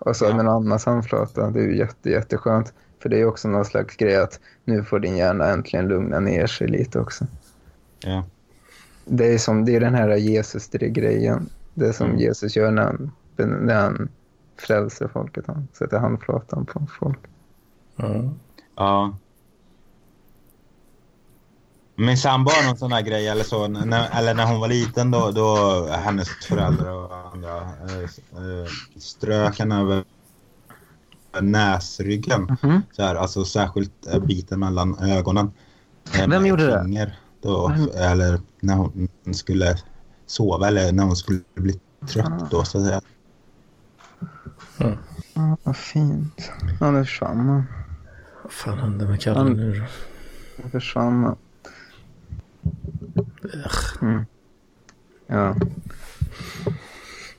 [0.01, 0.31] Och så Ja.
[0.31, 2.73] med en annans handflata, det är ju jätte, jätteskönt.
[2.99, 6.47] För det är också någon slags grej att nu får din hjärna äntligen lugna ner
[6.47, 7.27] sig lite också.
[8.01, 8.25] Ja.
[9.05, 11.49] Det är, som, det är den här Jesus-grejen.
[11.75, 12.19] Det som Mm.
[12.19, 14.09] Jesus gör när han, när han
[14.57, 15.45] frälser folket.
[15.47, 17.19] Han sätter handflatan på folk.
[17.97, 18.33] Ja.
[18.77, 19.17] Ja.
[21.95, 23.69] Min sambo har någon sån här grej eller så.
[23.69, 29.59] När, eller när hon var liten då, då hennes föräldrar och andra eh, eh, strök
[29.59, 30.05] henne över
[31.41, 32.57] näsryggen.
[32.63, 32.83] Mhm.
[32.93, 35.51] Så här, alltså särskilt eh, biten mellan ögonen.
[36.19, 37.13] Eh, Vem gjorde det?
[37.43, 37.89] Då, Vem?
[37.95, 39.77] eller när hon skulle
[40.27, 42.07] sova eller när hon skulle bli Ah.
[42.07, 43.01] trött då så att säga.
[45.35, 46.51] Ja, vad fint.
[46.81, 47.65] Ja, nu försvann han.
[48.43, 49.85] Vad fan hände med Kalle Han- nu då?
[50.65, 51.37] Nu försvann.
[54.03, 54.25] Mm.
[55.27, 55.57] Ja.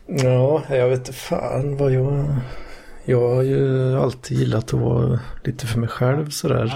[0.06, 2.26] Ja, jag vet inte fan vad jag...
[3.10, 6.74] Jag har ju alltid gillat att vara lite för mig själv sådär.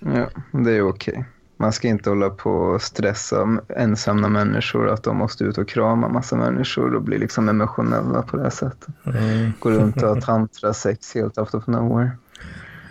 [0.00, 1.24] Ja, det är okej.
[1.56, 6.08] Man ska inte hålla på och stressa ensamma människor att de måste ut och krama
[6.08, 8.94] massa människor och bli liksom emotionella på det här sättet.
[9.04, 9.52] Mm.
[9.58, 12.10] Gå runt och ha tantrasex helt out of nowhere.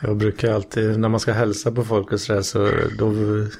[0.01, 3.13] Jag brukar alltid, när man ska hälsa på folk och sådär så då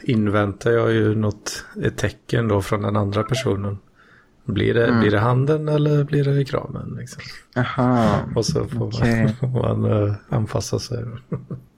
[0.03, 3.77] inväntar jag ju något, ett tecken då från den andra personen.
[4.45, 4.99] Blir det, Mm.
[4.99, 6.95] blir det handen eller blir det kramen?
[6.99, 7.21] Liksom.
[7.55, 9.23] Jaha, Och så får Okej.
[9.25, 11.05] man, får man eh, anpassa sig.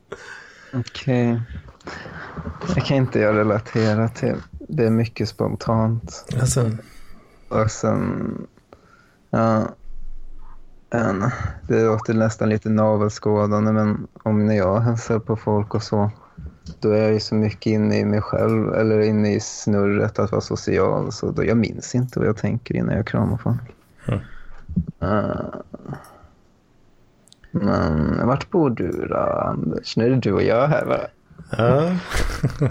[0.74, 1.41] okej.
[2.76, 4.36] Det kan inte jag relatera till.
[4.70, 6.26] Det är mycket spontant.
[6.41, 6.72] Alltså,
[7.49, 8.47] Och sen...
[9.30, 9.68] Ja,
[10.89, 11.24] en,
[11.68, 16.11] det låter nästan lite navelskådande men om när jag hälsar på folk och så
[16.80, 20.32] då är jag ju så mycket inne i mig själv eller inne i snurret att
[20.32, 23.61] vara social så då jag minns inte vad jag tänker innan jag kramar folk.
[24.07, 24.20] Mm.
[24.99, 25.53] Eh,
[27.51, 29.97] men vart bor du då Anders?
[29.97, 30.99] Nu är det du och jag här va?
[31.57, 31.97] ja.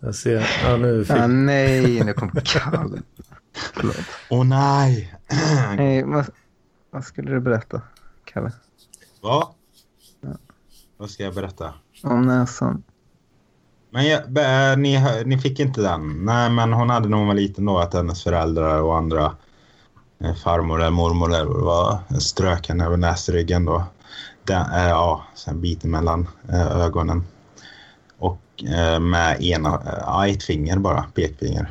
[0.00, 3.02] jag ser, ja nu fick, Ah, nej, nu kom Kalle.
[3.74, 3.96] Förlåt.
[4.30, 5.14] Åh nej!
[5.76, 6.26] Nej, vad,
[6.90, 7.82] vad skulle du berätta,
[8.24, 8.52] Kalle?
[9.20, 9.48] Vad?
[10.20, 10.28] Ja.
[10.96, 11.74] Vad ska jag berätta?
[12.02, 12.82] Om näsan?
[13.90, 14.22] Men jag,
[14.78, 16.24] ni, ni fick inte den?
[16.24, 19.36] Nej, men hon hade när hon var liten då att hennes föräldrar och andra
[20.18, 23.84] eh, farmor eller mormor eller var strök henne över näsryggen då.
[24.44, 27.26] Den, eh, ja, sen biten mellan eh, ögonen.
[28.18, 28.40] Och
[29.00, 31.70] med ena, ja, ett finger bara, pekfinger.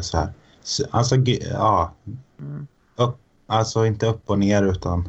[0.00, 0.32] Så här.
[0.62, 1.16] Så, alltså,
[1.50, 1.92] ja.
[2.40, 2.66] Mm.
[2.96, 5.08] Upp, alltså inte upp och ner utan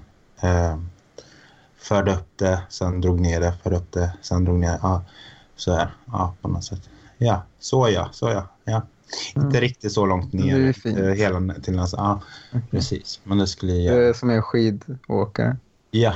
[1.77, 4.79] förde upp det, sen drog ner det, förde upp det, sen drog ner.
[4.81, 5.03] Ja.
[5.63, 6.89] Så här, ja på något sätt.
[7.17, 8.47] Ja, så ja, så ja.
[8.63, 8.81] ja.
[9.35, 9.47] Mm.
[9.47, 10.99] Inte riktigt så långt Det är ner fint.
[10.99, 12.21] eh, hela till näsan.
[12.51, 13.19] Ja, precis.
[13.23, 14.03] Men det skulle Du jag...
[14.09, 15.57] är som en skidåkare.
[15.91, 16.13] Ja.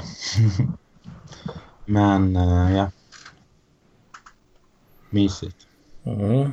[1.85, 2.91] Men eh, ja.
[5.09, 5.57] Mysigt.
[6.03, 6.51] mm.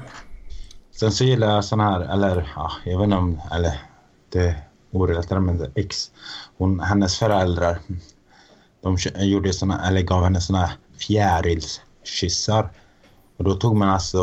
[0.92, 3.80] Sen så gillar jag sån här, eller ja, jag vet inte om, eller
[4.28, 6.10] det är orelaterat men det ex.
[6.58, 7.78] Hon, hennes föräldrar,
[8.82, 12.70] de gjorde såna, eller gav henne såna här fjärilskyssar.
[13.36, 14.18] Och då tog man alltså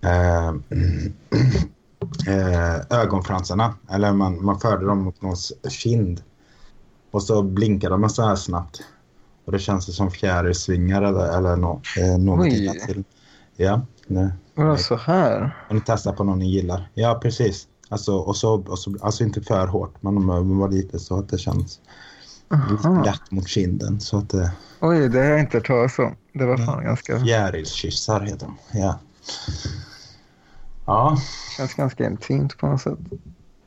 [0.00, 0.48] eh,
[2.28, 6.22] eh, ögonfransarna, eller man, man förde dem mot någons kind.
[7.10, 8.80] Och så blinkade man så här snabbt.
[9.44, 12.80] Och det känns som fjärilsvingar eller, eller no, eh, någonting Oj.
[12.86, 13.04] till.
[13.56, 15.56] Ja, det, Vadå så här?
[15.70, 16.90] om ni testar på någon ni gillar.
[16.94, 17.68] Ja, precis.
[17.88, 21.28] Alltså, och så, och så, alltså inte för hårt, men om var lite så att
[21.28, 21.80] det känns
[22.50, 23.02] Aha.
[23.02, 24.00] glatt mot kinden.
[24.00, 24.52] Så att det...
[24.80, 26.16] Oj, det har jag inte hört talas om.
[26.32, 28.78] Det var fan ganska, Fjärilskyssar heter de.
[28.78, 28.98] Ja.
[30.86, 31.18] Ja,
[31.56, 32.98] känns ganska intimt på något sätt.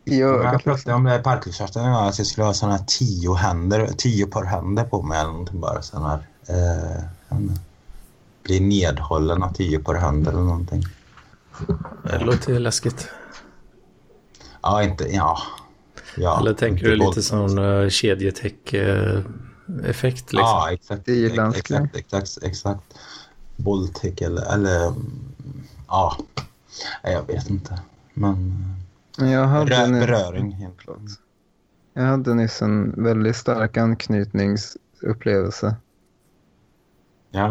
[0.05, 0.93] I jag pratade liksom.
[0.93, 4.43] om i parklyssarten en gång, att jag skulle ha såna här tio händer, tio par
[4.43, 5.81] händer på mig eller någonting bara.
[5.81, 7.03] Sån här, eh,
[8.43, 10.83] bli nedhållen av tio par händer eller någonting.
[12.03, 13.09] Det låter läskigt.
[14.61, 15.37] Ja, inte, ja.
[16.17, 20.39] Ja Eller tänker du lite våld- sån uh, kedjetech-effekt liksom?
[20.39, 21.05] Ja, exakt.
[21.05, 21.59] Det är irländska.
[21.75, 22.81] Exakt, exakt, exakt.
[23.55, 25.21] Bolltech eller, eller, mm,
[25.87, 26.17] ja.
[27.03, 27.79] Jag vet inte.
[28.13, 28.53] Men
[29.17, 30.97] jag hade, ny- beröring helt klart.
[31.93, 35.75] jag hade nyss en väldigt stark anknytningsupplevelse.
[37.31, 37.47] Ja.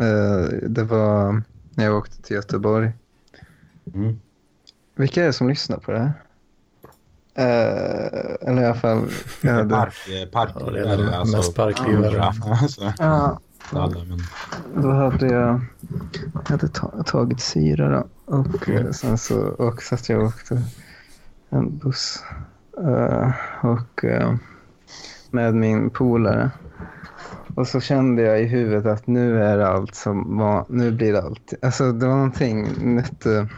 [0.00, 1.42] Eh, Det var
[1.74, 2.90] när jag åkte till Göteborg.
[3.94, 4.20] Mm.
[4.94, 6.12] Vilka är det som lyssnar på det här?
[7.38, 9.08] Eh, eller i alla fall...
[9.40, 9.68] Jag hade...
[9.74, 9.94] Park,
[10.32, 12.22] park, Ja, det är väl mest parklivare.
[12.22, 13.40] Alltså, Ja,
[13.72, 15.60] alla, men, då hade jag,
[16.32, 18.34] jag hade ta, tagit syra då.
[18.36, 20.62] Och eh, sen så och så att jag åkte
[21.50, 22.24] en buss.
[22.84, 23.30] eh,
[23.62, 24.34] och eh,
[25.30, 26.50] med min polare.
[27.54, 31.22] Och så kände jag i huvudet att nu är allt som var, nu blir det
[31.22, 31.52] allt.
[31.62, 32.66] Alltså det var någonting
[32.96, 33.48] jätte,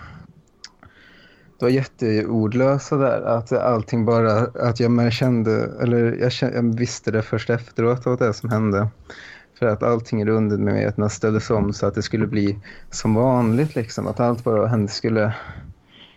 [1.59, 3.23] det var jätteordlösa där.
[3.23, 8.19] Att allting bara, att jag kände, eller jag, kände, jag visste det först efteråt vad
[8.19, 8.89] det som hände.
[9.59, 12.59] För att allting runt med mig, att ställdes om så att det skulle bli
[12.91, 14.07] som vanligt liksom.
[14.07, 15.35] Att allt bara hände skulle,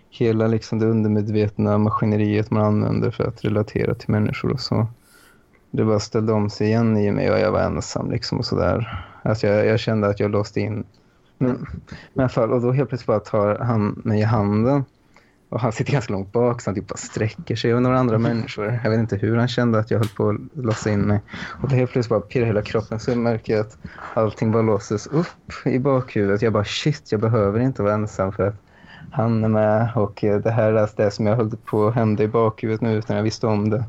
[0.09, 4.87] hela liksom det undermedvetna maskineriet man använder för att relatera till människor och så.
[5.71, 9.05] Det bara ställde om sig igen i mig och jag var ensam liksom och sådär.
[9.23, 10.83] Alltså jag, jag kände att jag låste in.
[11.37, 11.59] Men, men
[12.13, 14.83] i alla fall, och då helt plötsligt bara tar han mig i handen.
[15.51, 18.17] Och han sitter ganska långt bak så han typ bara sträcker sig och några andra
[18.17, 18.79] människor.
[18.83, 21.21] Jag vet inte hur han kände att jag höll på att låsa in mig.
[21.61, 23.77] Och då helt plötsligt bara pirrar hela kroppen så märker jag att
[24.13, 26.41] allting bara låses upp i bakhuvudet.
[26.41, 28.55] Jag bara shit, jag behöver inte vara ensam för att
[29.11, 29.89] han är med.
[29.95, 33.15] Och det här är det som jag höll på att hända i bakhuvudet nu utan
[33.15, 33.83] jag visste om det.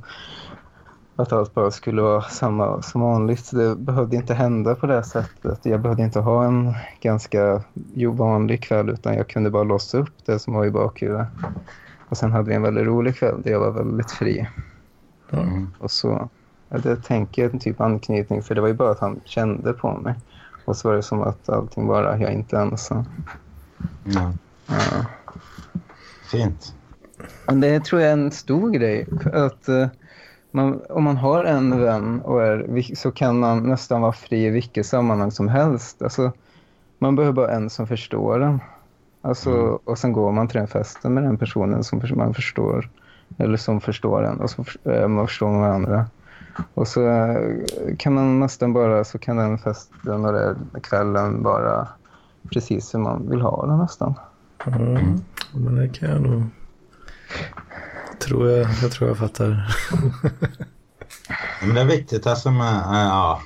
[1.16, 3.50] Att allt bara skulle vara samma som vanligt.
[3.50, 5.60] Det behövde inte hända på det sättet.
[5.62, 7.62] Jag behövde inte ha en ganska
[8.12, 11.28] vanlig kväll utan jag kunde bara låsa upp det som var i bakhuvudet.
[12.08, 14.48] Och sen hade vi en väldigt rolig kväll där jag var väldigt fri.
[15.30, 15.70] mm.
[15.78, 16.28] Och så,
[16.68, 19.72] ja, det tänker jag en typ anknytning för det var ju bara att han kände
[19.72, 20.14] på mig.
[20.64, 23.04] Och så var det som att allting bara, jag är inte ensam.
[24.04, 24.32] ja.
[24.66, 25.04] Ja.
[26.30, 26.74] Fint.
[27.46, 29.06] Men det tror jag är en stor grej.
[29.32, 29.86] Att eh,
[30.52, 34.50] man, om man har en vän och är, så kan man nästan vara fri i
[34.50, 36.02] vilket sammanhang som helst.
[36.02, 36.32] Alltså,
[36.98, 38.60] man behöver bara en som förstår den.
[39.22, 39.78] Alltså, Mm.
[39.84, 42.90] Och sen går man till den festen med den personen som man förstår.
[43.38, 44.40] Eller som förstår en.
[44.40, 46.06] Och så förs- eh, man förstår varandra.
[46.74, 47.36] Och så eh,
[47.98, 51.88] kan man nästan bara, så kan den festen och den kvällen vara
[52.52, 54.14] precis hur man vill ha den nästan.
[54.66, 54.98] Mm.
[55.54, 56.42] Men det kan jag nog...
[58.24, 59.76] Tror jag, jag tror jag fattar.
[61.62, 63.42] Men det är viktigt alltså med, äh, ja.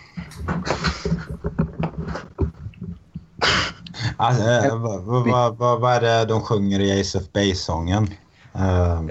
[4.16, 8.14] Alltså, äh, vad, vad, vad, är det de sjunger i Ace of Base-sången?
[8.54, 9.00] Eh,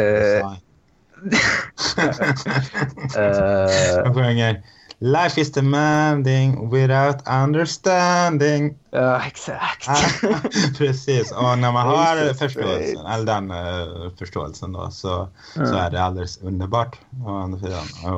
[4.04, 4.64] de sjunger
[5.06, 8.78] Life is demanding without understanding.
[8.92, 9.88] ja, exakt.
[9.90, 10.40] Ah,
[10.78, 15.80] Precis, och när man har förståelsen, eller den eh, förståelsen då, så, så Ja.
[15.80, 17.00] är det alldeles underbart.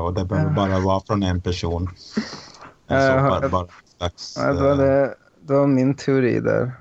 [0.06, 1.90] Och det behöver bara vara från en person.
[2.88, 3.68] En så bara,
[3.98, 6.72] slags, det, var eh, det, det var min teori där.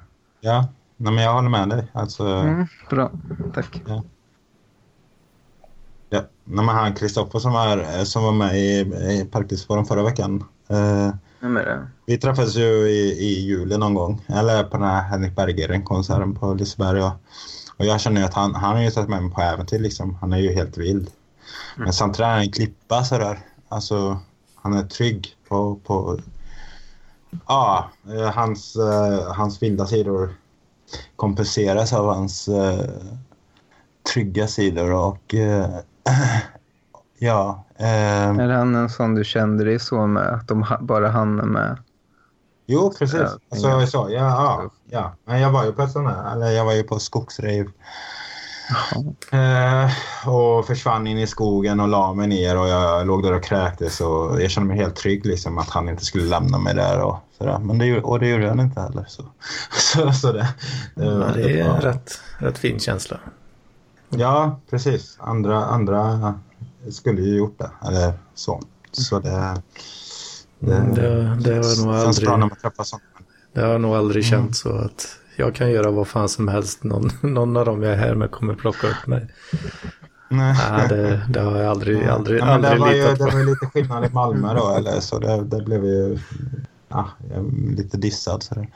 [0.40, 1.90] ja, nej, men jag håller med dig.
[1.94, 3.10] Alltså, Mm, bra,
[3.54, 3.82] tack.
[3.86, 4.02] ja.
[6.10, 10.44] Nej, men han Kristoffer som, var- som var med i, i Parklivsforum förra veckan.
[10.68, 11.86] Eh, Vem är det?
[12.06, 16.54] vi träffades ju i, i juli någon gång, eller på den här Henrik Berggren-konserten på
[16.54, 17.02] Liseberg.
[17.02, 17.12] Och,
[17.76, 20.14] och jag känner ju att han, han har ju tagit med mig på äventyr liksom.
[20.14, 21.10] Han är ju helt vild.
[21.76, 23.38] Men samtidigt är han en klippa sådär.
[23.68, 24.18] Alltså,
[24.54, 25.76] han är trygg på...
[25.86, 26.18] på
[27.48, 30.34] ja, eh, hans, eh, hans vilda sidor
[31.16, 32.80] kompenseras av hans eh,
[34.14, 35.68] trygga sidor och eh,
[37.18, 37.64] ja.
[37.78, 40.28] Eh, Är han en sån du kände dig så med?
[40.34, 41.78] Att de bara han är med?
[42.66, 43.20] jo, precis.
[43.20, 45.14] Ja, Alltså, så, ja, ja, ja.
[45.24, 47.66] Men jag var ju på ett sånt eller jag var ju på skogsrave
[49.32, 49.90] Eh,
[50.28, 54.00] och försvann in i skogen och la mig ner och jag låg där och kräktes
[54.00, 57.18] och jag kände mig helt trygg liksom att han inte skulle lämna mig där och
[57.38, 57.58] sådär.
[57.58, 59.04] Men det, och det gjorde han inte heller.
[59.08, 59.22] Så,
[59.72, 60.48] så, så det,
[60.94, 63.20] det, Ja, det är en rätt, rätt fin känsla.
[64.16, 65.16] Ja, precis.
[65.20, 66.34] Andra, andra
[66.90, 67.70] skulle ju gjort det.
[67.88, 68.60] Eller så.
[68.92, 69.62] Så det...
[70.62, 73.02] Mm, det, det har jag nog aldrig, bra när man träffar sånt.
[73.52, 74.30] det har jag nog aldrig Mm.
[74.44, 75.06] känt så att
[75.36, 76.84] jag kan göra vad fan som helst.
[76.84, 79.26] Någon, någon av dem jag är här med kommer plocka upp mig.
[80.28, 80.56] Nej.
[80.70, 83.24] Nej, det, det har jag aldrig, aldrig, Ja, men det, aldrig var ju, litat det
[83.24, 83.30] på.
[83.30, 86.18] var ju lite skillnad i Malmö då, eller så det, det blev ju
[86.88, 87.08] ja,
[87.76, 88.66] lite dissad så det,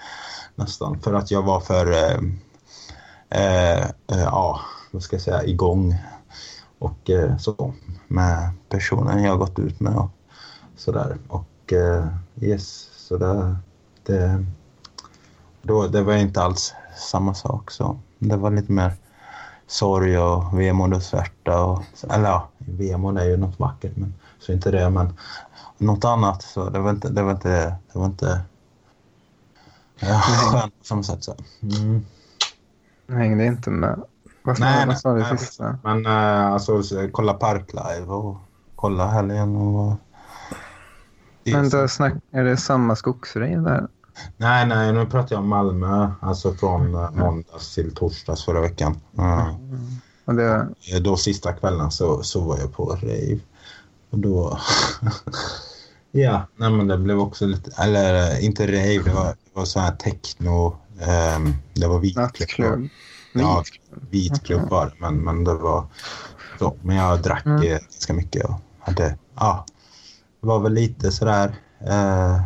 [0.54, 1.00] nästan.
[1.00, 2.18] För att jag var för, eh,
[3.30, 4.60] eh, eh, ja,
[4.90, 5.94] vad ska jag säga, igång.
[6.78, 7.74] Och eh, så
[8.08, 10.10] med personen jag gått ut med och
[10.76, 11.18] sådär.
[11.28, 12.06] Och eh,
[12.40, 13.56] yes, så det,
[14.06, 14.44] det,
[15.62, 17.70] då, det var inte alls samma sak.
[17.70, 18.92] Så det var lite mer
[19.66, 21.64] sorg och vemod och svärta.
[21.64, 24.90] Och, eller ja, vemod är ju något vackert, men så inte det.
[24.90, 25.16] Men
[25.78, 28.40] något annat, så det var inte, det var inte, det var inte
[30.00, 31.24] ja, skönt på samma sätt.
[31.24, 31.34] Så.
[31.62, 32.06] Mm.
[33.08, 34.02] Hängde inte med.
[34.50, 35.20] Vad Nej, nej, sa du
[35.58, 35.74] nej?
[35.82, 38.36] Men äh, alltså, så, kolla Parklive och
[38.76, 39.96] kolla helgen och...
[41.44, 43.86] Men då snack, är det samma skogsrev där?
[44.36, 46.10] Nej, nej, nu pratar jag om Malmö.
[46.20, 49.00] Alltså från eh, måndags till torsdags förra veckan.
[49.18, 49.54] Mm.
[50.24, 50.68] Och det,
[51.00, 53.38] Då sista kvällen så, så var jag på rave.
[54.10, 54.58] Och då...
[56.10, 57.82] ja, nej men det blev också lite...
[57.82, 60.76] Eller eh, inte rave, det var, det var så här techno.
[61.00, 62.88] ehm, det var vitklubb.
[63.32, 64.10] Ja, Vitklubb.
[64.10, 65.86] vitklubb var det, men, men det var
[66.58, 66.76] så.
[66.82, 67.62] Men jag drack Mm.
[67.62, 69.18] eh, ganska mycket och hade...
[69.34, 69.64] Ja,
[70.40, 71.54] det var väl lite sådär...
[71.86, 72.42] Eh,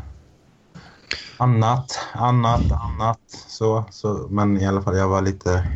[1.38, 3.20] annat, annat, annat.
[3.28, 5.66] Så, så, men i alla fall, jag var lite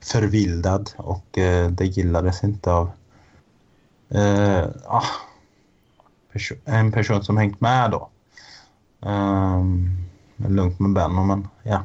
[0.00, 2.90] förvildad och eh, det gillades inte av
[4.10, 5.04] eh, ah,
[6.32, 8.08] perso- en person som hängt med då.
[9.08, 9.96] Um,
[10.36, 11.84] lugnt med Benno, men ja.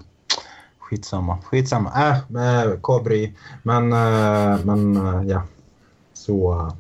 [0.90, 1.38] Skitsamma.
[1.42, 1.92] Skitsamma.
[1.96, 3.36] Äh, äh Kobri.
[3.64, 5.44] Men, äh, men äh, ja.
[6.14, 6.54] Så...
[6.54, 6.74] äh.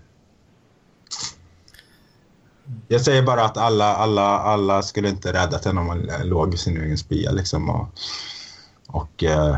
[2.88, 6.58] Jag säger bara att alla, alla, alla skulle inte räddat henne om man låg i
[6.58, 7.70] sin egen spya liksom.
[7.70, 7.88] Och,
[8.88, 9.58] och, äh,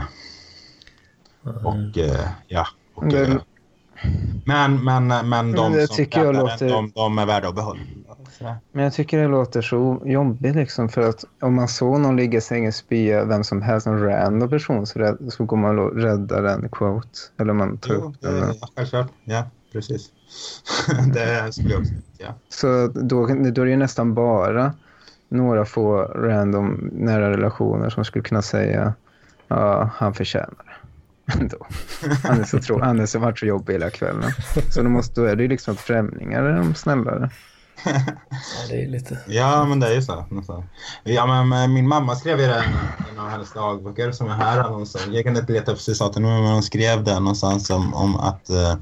[1.43, 2.67] och äh, ja.
[2.95, 3.13] Och,
[4.45, 7.81] men, men, men de det som tycker jag låter- de, de är värda att behålla.
[8.39, 8.55] Sådär.
[8.71, 12.37] Men jag tycker det låter så jobbigt liksom för att om man såg någon ligga
[12.37, 15.79] i sin egen spya, vem som helst, en random person, så, rädd, så går man
[15.79, 17.19] och räddar den quote.
[17.37, 18.37] Eller man tar Jo, upp den.
[18.37, 19.07] ja, självklart.
[19.23, 20.09] Ja, precis.
[21.13, 22.27] det skulle jag också ja.
[22.49, 24.73] Så då, då är det ju nästan bara
[25.29, 28.93] några få random nära relationer som skulle kunna säga
[29.47, 30.73] ja, han förtjänar det.
[31.39, 31.67] Ändå.
[32.23, 34.31] Han är så, tro, han är så varit så jobbig hela kvällen.
[34.69, 37.29] Så då, måste, då är det ju liksom främlingar är de snällare.
[38.29, 39.17] Ja, det är lite...
[39.27, 40.25] Ja, men det är ju så.
[40.29, 40.63] nästan.
[41.03, 44.63] Ja, men min mamma skrev ju det i en av hennes dagböcker som är här
[44.63, 45.07] någonstans.
[45.11, 48.49] Jag kan inte leta upp citaten nu, men hon skrev det någonstans om, om att,
[48.49, 48.75] eh,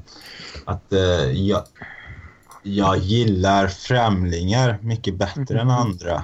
[0.64, 1.62] att eh, jag,
[2.62, 6.22] jag gillar främlingar mycket bättre än andra.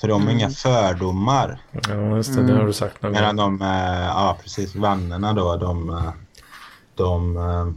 [0.00, 1.60] För de har inga fördomar.
[1.88, 2.42] Ja, just det.
[2.42, 6.02] Det har du sagt någon Medan de, eh, ja precis, vännerna då, de,
[6.94, 7.76] de,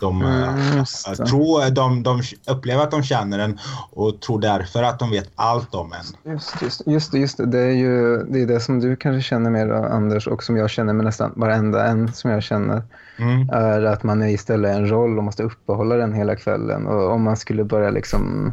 [0.00, 0.84] de, eh, Mm,
[1.18, 1.26] det.
[1.26, 3.58] tror de, de upplever att de känner en
[3.90, 6.32] och tror därför att de vet allt om en.
[6.32, 7.46] Just, just, just, det, just det.
[7.46, 10.70] Det är ju det, är det som du kanske känner mer Anders och som jag
[10.70, 12.82] känner med nästan varenda en som jag känner.
[13.16, 13.50] Mm.
[13.50, 16.86] är att man är istället en roll och måste uppehålla den hela kvällen.
[16.86, 18.52] Och om man skulle börja liksom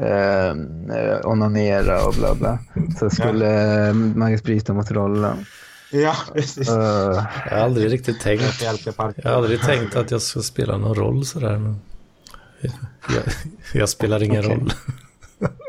[0.00, 0.48] eh,
[0.98, 2.58] eh, onanera och bla bla
[2.98, 5.36] så skulle eh, man ju bryta mot rollen.
[6.02, 6.68] Ja, precis.
[6.68, 6.74] Eh,
[7.50, 8.62] Jag har aldrig riktigt tänkt.
[8.62, 11.58] Jag har aldrig tänkt att jag ska spela någon roll sådär.
[11.58, 11.80] Men
[12.60, 13.22] jag,
[13.74, 14.56] jag spelar ingen Okej.
[14.56, 14.72] roll.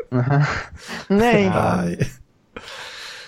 [1.08, 2.12] Nej, Nej.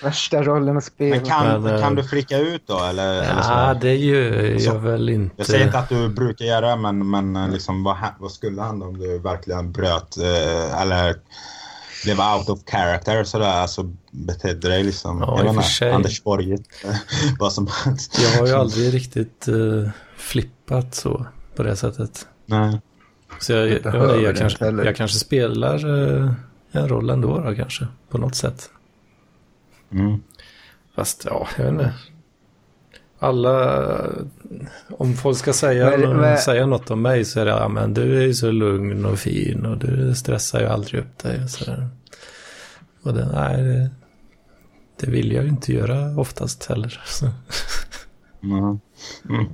[0.04, 1.16] värsta rollen att spela.
[1.16, 2.80] Men kan, Men, eh, kan du flika ut då?
[2.84, 3.80] Eller, eller Ja, så?
[3.82, 5.36] det gör jag Så- väl inte.
[5.38, 8.62] Jag säger inte att du brukar göra det, men, men eh, liksom, vad, vad skulle
[8.62, 10.18] hända om du verkligen bröt
[10.82, 11.16] eller
[12.04, 15.96] blev out of character sådär, alltså betedde dig liksom, Ja, jag i och.
[15.96, 16.58] Anders Borg,
[17.40, 18.20] vad som helst.
[18.22, 21.26] Jag har ju aldrig riktigt eh, flippat så
[21.56, 22.28] på det sättet.
[22.46, 22.82] Nej.
[23.40, 24.86] Så jag, jag, jag, jag, kanske, heller.
[24.86, 25.76] jag kanske spelar
[26.24, 26.32] eh,
[26.72, 27.88] en roll ändå då, kanske.
[28.10, 28.70] På något sätt.
[29.92, 30.24] Mm.
[30.96, 31.94] Fast ja, jag vet inte.
[33.20, 34.06] Alla,
[34.90, 37.94] om folk ska säga, Men- men- säga något om mig så är det, ja men
[37.94, 41.44] du är ju så lugn och fin och du stressar ju aldrig upp dig.
[41.44, 41.90] Och, sådär.
[43.04, 43.90] och det, nej, det,
[45.00, 47.02] det vill jag ju inte göra oftast heller.
[47.06, 47.26] Så.
[48.44, 48.80] Mm.
[49.30, 49.46] Mm.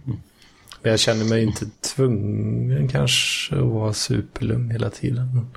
[0.81, 5.47] Men jag känner mig inte tvungen kanske att vara superlugn hela tiden.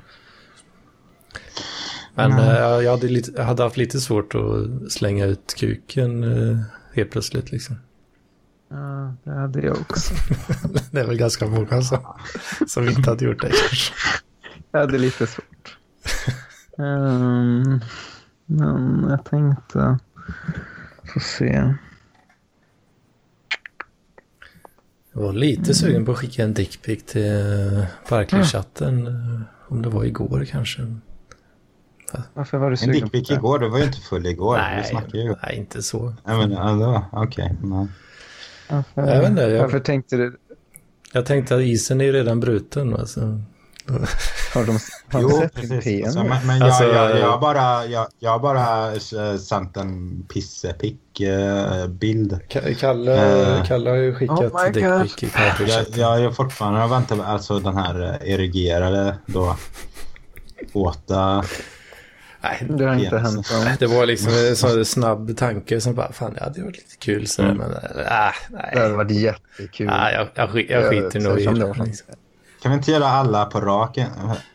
[2.15, 6.59] Men eh, jag, hade lite, jag hade haft lite svårt att slänga ut kuken eh,
[6.93, 7.75] helt plötsligt liksom.
[8.69, 10.13] Ja, det hade jag också.
[10.91, 11.99] Det är väl ganska många som,
[12.67, 13.93] som inte hade gjort det kanske.
[14.71, 15.77] Jag hade lite svårt.
[16.77, 17.79] Ehm,
[18.45, 19.99] men jag tänkte...
[21.13, 21.73] Få se.
[25.13, 27.85] Jag var lite sugen på att skicka en dickpic till eh,
[29.67, 30.95] Om det var igår kanske.
[32.33, 33.33] Varför var du En sugen på dickpic det?
[33.33, 34.55] igår, du var ju inte full igår.
[34.57, 36.13] vi Nej, nej, inte så.
[36.25, 37.57] Ja, men, ja, okej.
[37.63, 37.87] nej.
[38.69, 40.37] Varför, Jag vet inte, jag- varför tänkte du...
[41.13, 42.95] Jag tänkte att isen är ju redan bruten.
[42.95, 43.41] Alltså.
[44.53, 44.71] Har de,
[45.11, 45.83] har de Jo, sett precis.
[45.83, 46.05] PM?
[46.05, 49.37] Alltså, men men jag, Alltså, jag, jag- jag har bara, jag, jag har bara eh,
[49.37, 52.39] sänt en pissepick-bild.
[52.49, 53.63] Ka- Kalle, Eh.
[53.65, 55.29] Kalle har ju skickat Oh my dickpic i
[55.99, 59.55] Jag, jag fortfarande väntar på alltså den här eh, erigerade då
[60.73, 61.43] våta.
[62.41, 63.47] Nej, Det har inte hänt
[63.79, 67.27] det var liksom en sån snabb tanke som bara, fan det hade varit lite kul
[67.27, 67.57] sådär, Mm.
[67.57, 68.09] men äh, Det
[68.79, 68.91] hade nej.
[68.97, 69.89] varit jättekul.
[69.89, 71.83] Ah, jag, jag, skit- jag skiter nog i det.
[71.85, 72.15] Liksom.
[72.61, 73.97] Kan vi inte göra alla på rak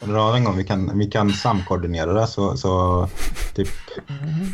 [0.00, 0.56] rad en gång?
[0.56, 3.08] Vi kan, vi kan samkoordinera det så, så
[3.54, 3.68] typ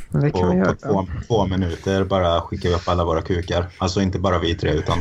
[0.08, 0.72] Men det kan vi på, göra.
[0.74, 3.66] på två, två minuter bara skickar vi upp alla våra kukar.
[3.78, 5.00] Alltså inte bara vi tre utan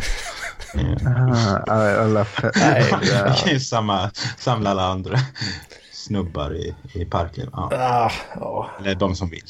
[1.06, 1.58] Ah,
[2.02, 2.26] alla
[2.56, 3.08] Nej, vi
[3.44, 5.18] kan ju samma, samla alla andra
[6.10, 7.50] snubbar i, i parken.
[7.52, 7.70] Ja.
[7.74, 8.70] Ah, ja.
[8.80, 9.44] Eller de som vill.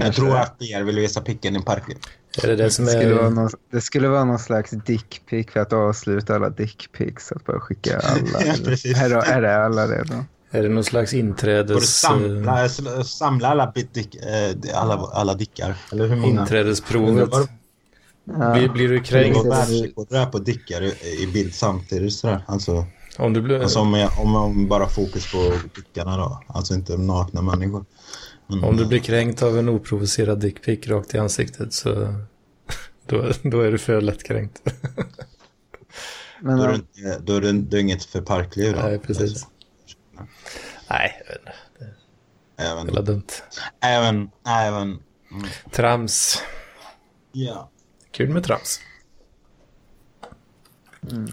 [0.00, 1.98] Jag tror att er vill visa picken i parken.
[2.42, 3.30] Är det det som Det skulle, vara är...
[3.30, 7.32] någon, det skulle vara någon slags dickpic för att avsluta alla dickpics.
[7.32, 8.46] Att bara skicka alla.
[8.46, 8.98] Ja, precis.
[8.98, 10.24] är, det, är det alla det då?
[10.58, 12.00] Är det någon slags inträdes...
[12.00, 12.68] samla,
[13.04, 15.74] samla alla, dick, eh, alla, alla dickar.
[15.92, 16.40] Eller hur många?
[16.40, 17.30] Inträdesprovet.
[18.24, 18.52] Ja.
[18.52, 22.12] Blir, blir du Det kränkt världsrekord där på dickar i, i bild samtidigt.
[22.12, 22.44] Sådär.
[22.46, 22.86] Alltså,
[23.18, 23.60] om du blir...
[23.60, 26.42] alltså om, jag, om, om bara fokus på dickarna då.
[26.46, 27.84] Alltså inte nakna människor.
[28.46, 31.90] Men, Om du blir kränkt av en oprovocerad dickpic rakt i ansiktet så...
[33.06, 34.62] Då, då är du för lättkränkt.
[36.40, 38.80] Men, Då är det, inte, då är det, det är inget för parkliv då.
[38.80, 39.46] Nej, precis.
[40.90, 41.52] Nej, jag vet inte.
[42.56, 43.26] Även, Jävla dumt.
[43.80, 44.88] även, även,
[45.30, 46.42] mm, Trams.
[47.32, 47.70] ja.
[48.10, 48.80] Kul med trams.
[51.10, 51.28] Mm,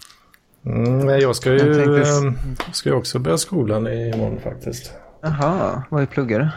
[0.62, 4.92] nej, jag ska ju, Jag tänkte- ehm, ska ju också börja skolan imorgon faktiskt.
[5.22, 6.48] Jaha, vad är pluggar du?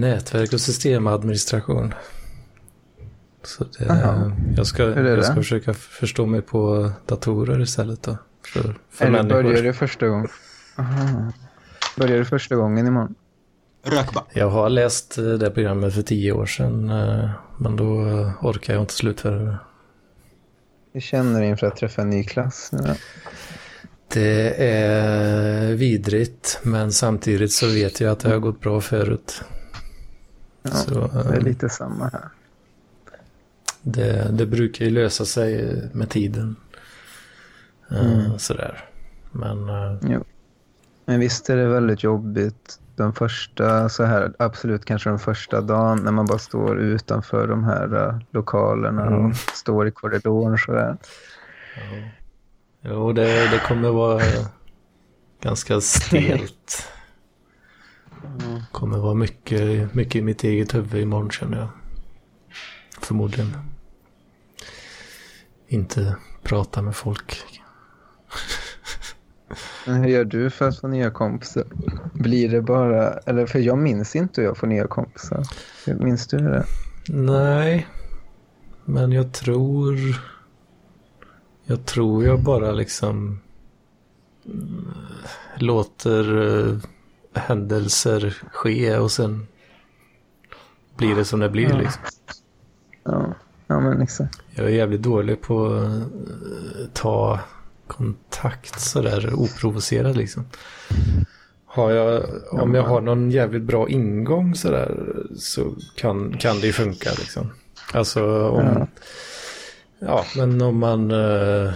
[0.00, 1.94] Nätverk och systemadministration.
[3.44, 3.84] Så det,
[4.56, 8.16] jag, ska, jag ska försöka förstå mig på datorer istället då.
[8.46, 9.42] För, för Eller människor.
[9.42, 10.28] börjar du första gången?
[10.78, 11.32] Aha.
[11.96, 13.14] Börjar du första gången imorgon?
[13.84, 14.24] Rökba.
[14.32, 16.90] Jag har läst eh, det programmet för tio år sedan.
[16.90, 19.56] eh, Men då eh, orkar jag inte slutföra det.
[20.92, 22.94] Hur känner du inför att träffa en ny klass nu?
[24.08, 29.42] Det är vidrigt, men samtidigt så vet jag att det har gått bra förut.
[30.62, 32.28] Ja, så, Det är eh, lite samma här.
[33.82, 36.56] det, det brukar ju lösa sig med tiden.
[37.90, 38.38] Eh, Mm.
[38.38, 38.84] Sådär.
[39.32, 40.20] Men eh,
[41.04, 45.98] Men visst är det väldigt jobbigt den första, så här, absolut kanske den första dagen
[46.04, 49.26] när man bara står utanför de här uh, lokalerna Mm.
[49.26, 50.96] och står i korridoren så där.
[52.80, 54.22] jo, det, det kommer vara
[55.42, 56.88] ganska stelt.
[58.72, 61.68] kommer vara mycket, mycket i mitt eget huvud imorgon känner jag.
[63.00, 63.56] Förmodligen.
[65.68, 67.44] Inte prata med folk.
[69.86, 71.64] Men hur gör du för att få nya kompisar?
[72.12, 75.46] Blir det bara, eller för jag minns inte hur jag får nya kompisar.
[75.86, 76.64] Minns du det?
[77.08, 77.86] Nej,
[78.84, 79.96] men jag tror...
[81.64, 83.40] Jag tror jag bara liksom
[84.46, 84.84] mm,
[85.58, 86.76] låter eh,
[87.34, 89.46] händelser ske och sen
[90.96, 91.76] blir det som det blir Ja.
[91.78, 92.02] liksom.
[93.04, 93.34] Ja,
[93.66, 94.38] ja men exakt.
[94.50, 97.40] Jag är jävligt dålig på att eh, ta
[97.86, 100.44] kontakt sådär oprovocerad liksom.
[101.66, 106.72] Har jag, om jag har någon jävligt bra ingång sådär så kan, kan det ju
[106.72, 107.50] funka liksom.
[107.94, 108.64] Alltså om...
[108.64, 108.86] Ja.
[109.98, 111.10] Ja, men om man...
[111.10, 111.72] eh,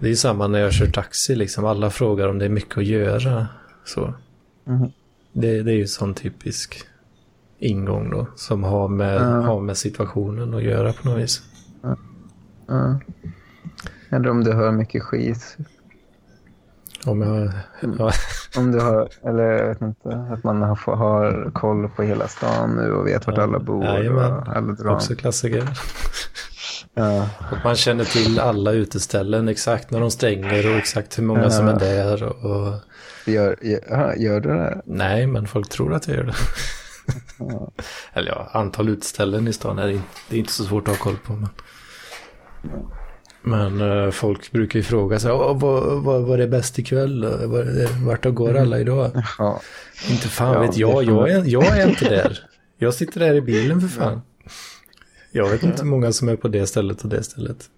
[0.00, 1.64] Det är ju samma när jag kör taxi liksom.
[1.64, 3.46] Alla frågar om det är mycket att göra.
[3.84, 4.14] Så.
[4.64, 4.92] Mhm.
[5.32, 6.80] Det, det är ju sån typisk
[7.58, 8.26] ingång då.
[8.36, 9.40] Som har med, Ja.
[9.40, 11.42] har med situationen att göra på något vis.
[12.66, 13.00] Ja.
[14.10, 15.56] Eller om du hör mycket skit.
[17.06, 17.50] Om jag...
[17.98, 18.12] Ja,
[18.56, 22.70] Om du har, eller jag vet inte, att man har, har koll på hela stan
[22.76, 24.32] nu och vet vart Ja, alla bor jajamän.
[24.32, 24.90] och alla drar.
[24.94, 25.68] också klassiker.
[26.94, 31.42] Ja, Att man känner till alla uteställen, exakt när de stänger och exakt hur många
[31.42, 31.50] Ja.
[31.50, 32.22] som är där.
[32.22, 32.74] Och,
[33.26, 34.82] gör, gör, gör du det?
[34.84, 36.34] nej, men folk tror att jag gör det.
[37.38, 37.70] Ja.
[38.12, 41.04] Eller ja, antal uteställen i stan är det, det är inte så svårt att ha
[41.04, 41.32] koll på.
[41.32, 41.48] Men...
[43.42, 47.20] Men eh, folk brukar ju fråga sig, "Åh, vad, vad, vad är bäst ikväll?
[47.20, 49.10] det- Vart går alla idag?
[49.38, 49.60] Ja.
[50.10, 52.38] Inte fan Ja, vet det jag, jag är, jag är inte där.
[52.78, 54.20] Jag sitter där i bilen för fan.
[55.32, 57.64] Jag vet inte hur många som är på det stället och det stället.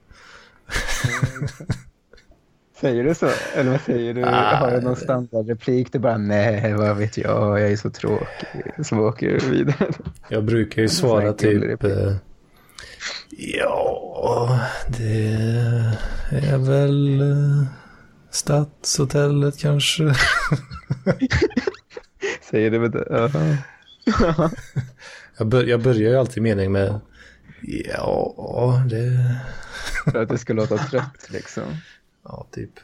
[2.81, 3.29] Säger du så?
[3.57, 4.25] Eller vad säger du?
[4.25, 5.93] Ah, har du någon det- standardreplik?
[5.93, 8.27] Du bara nej, vad vet jag, jag är så tråkig.
[8.85, 9.93] Så åker vidare.
[10.29, 11.85] Jag brukar ju svara typ...
[11.85, 12.13] Eh,
[13.31, 14.61] ja,
[14.99, 15.27] det
[16.31, 17.65] är väl eh,
[18.31, 20.03] Stadshotellet kanske.
[22.51, 23.07] Säger du med det?
[23.11, 24.51] Ja.
[25.39, 27.01] Jag, bör, jag börjar ju alltid meningen med
[27.63, 29.37] ja, det...
[30.05, 31.77] För att det ska låta trött liksom.
[32.23, 32.81] Ja, typ.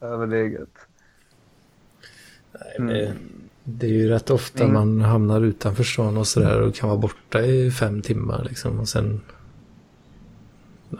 [0.00, 0.68] Överläget.
[2.78, 3.14] Nej, det,
[3.68, 4.74] det är ju rätt ofta Mm.
[4.74, 8.88] man hamnar utanför stan och sådär och kan vara borta i fem timmar liksom och
[8.88, 9.20] sen...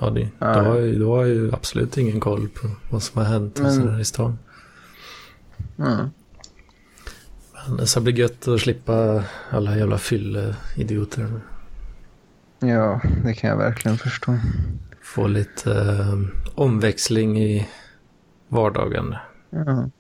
[0.01, 0.55] Ja, det, Ja.
[0.55, 3.59] då, har jag, då har jag ju absolut ingen koll på vad som har hänt
[3.61, 4.39] och sådär i stan.
[5.79, 6.11] Mm.
[7.77, 11.41] Men så blir det gött att slippa alla jävla fylle-idioter.
[12.59, 14.39] Ja, det kan jag verkligen förstå.
[15.03, 16.21] Få lite eh,
[16.55, 17.69] omväxling i
[18.49, 19.15] vardagen,
[19.51, 19.91] Ja.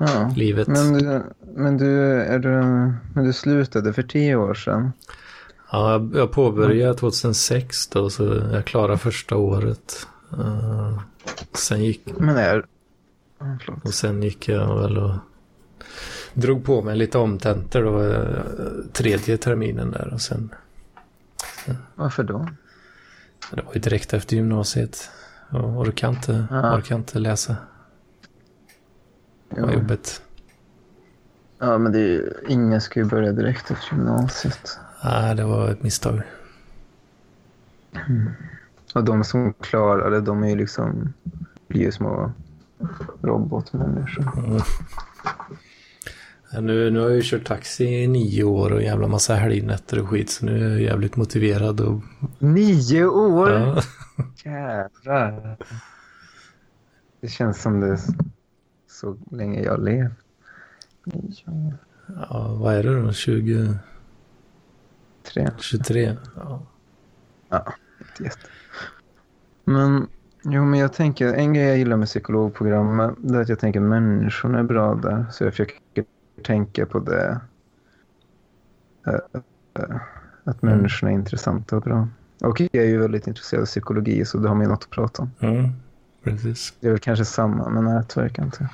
[0.00, 0.32] Ja.
[0.36, 0.68] livet.
[0.68, 1.22] Men du,
[1.56, 2.48] men du, är du,
[3.14, 4.92] men du slutade för tio år sedan.
[5.72, 10.06] Ja, jag- påbörjade 2006 då, så jag klarade första året.
[10.32, 11.00] Eh,
[11.52, 12.64] sen gick, Men är...
[13.38, 13.84] Förlåt.
[13.84, 15.14] och sen gick jag väl och
[16.34, 18.42] drog på mig lite omtentor då, eh,
[18.92, 20.54] tredje terminen där och sen,
[21.94, 22.48] Varför då?
[23.52, 25.10] det var ju direkt efter gymnasiet.
[25.50, 26.76] Jag orkade inte, Ja.
[26.76, 27.56] orkade inte läsa,
[29.50, 29.74] det var Ja.
[29.74, 30.22] jobbigt.
[31.58, 34.78] ja, men det är ju, ingen ska ju börja direkt efter gymnasiet.
[35.04, 36.22] Nej, det var ett misstag.
[38.94, 41.12] Och de som klarar det, de är ju liksom,
[41.68, 42.32] blir ju små
[43.22, 44.38] robotmänniskor.
[44.38, 44.60] Mm.
[46.52, 49.98] Ja, Nu, nu har jag ju kört taxi i nio år och jävla massa helgnätter
[50.02, 52.00] och skit så nu är jag jävligt motiverad och
[52.38, 53.50] Nio år?
[53.50, 53.82] ja,
[54.44, 55.56] Jävlar.
[57.20, 57.98] Det känns som det
[59.00, 60.12] så länge jag levt.
[62.30, 63.12] Ja, vad är det då?
[63.12, 63.74] 20,
[65.22, 65.50] tre.
[65.58, 66.16] 23?
[66.36, 66.62] Ja.
[67.98, 68.46] Inte jätte.
[69.64, 70.08] Men,
[70.42, 73.80] jo, men jag tänker, en grej jag gillar med psykologprogrammet, det är att jag tänker
[73.80, 75.26] att människorna är bra där.
[75.30, 75.78] Så jag försöker
[76.42, 77.40] tänka på det.
[80.44, 80.76] Att Mm.
[80.76, 82.08] människorna är intressanta och bra.
[82.40, 84.90] Och jag är ju väldigt intresserad av psykologi, så då har man ju något att
[84.90, 85.30] prata om.
[85.40, 85.68] Mm,
[86.24, 86.72] precis.
[86.80, 88.68] Det är väl kanske samma med nätverk, jag.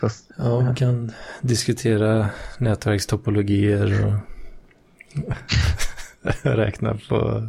[0.00, 2.26] Fast, Ja, man kan diskutera
[2.58, 4.14] nätverkstopologier och
[6.56, 7.48] räkna på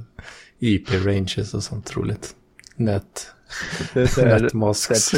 [0.60, 2.36] IP-ranges och sånt roligt.
[2.76, 3.32] Nät,
[4.18, 5.12] nätmasks.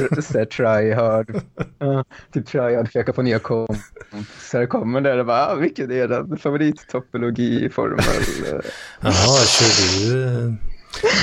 [0.56, 1.42] Tryhard.
[1.80, 4.66] Ja, typ tryhard försöka få nya kompisar.
[4.66, 8.04] Kommer där och bara, ah, vilken är den favorittopologiformel?
[9.02, 10.56] Jaha, kör du,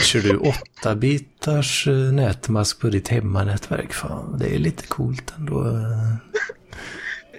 [0.02, 0.38] kör du
[0.82, 3.92] 8-bitars eh, nätmask på ditt hemmanätverk?
[3.92, 5.64] Fan, det är lite coolt ändå.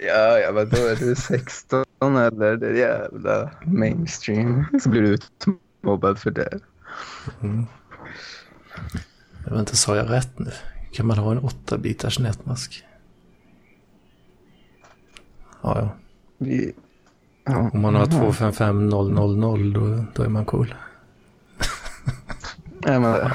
[0.08, 4.66] ja, ja, men då är du 16 eller det är jävla mainstream.
[4.84, 6.60] Så blir du utmobbad för det.
[7.42, 7.66] Mm.
[9.44, 10.52] Jag vet inte, sa jag rätt nu?
[10.94, 12.84] Kan man ha en 8-bitars nätmask?
[15.62, 15.90] Ja, ja.
[16.38, 16.74] Vi,
[17.44, 17.70] ja.
[17.74, 20.74] Om man har 255000 då, då är man cool.
[22.86, 23.32] Ja, men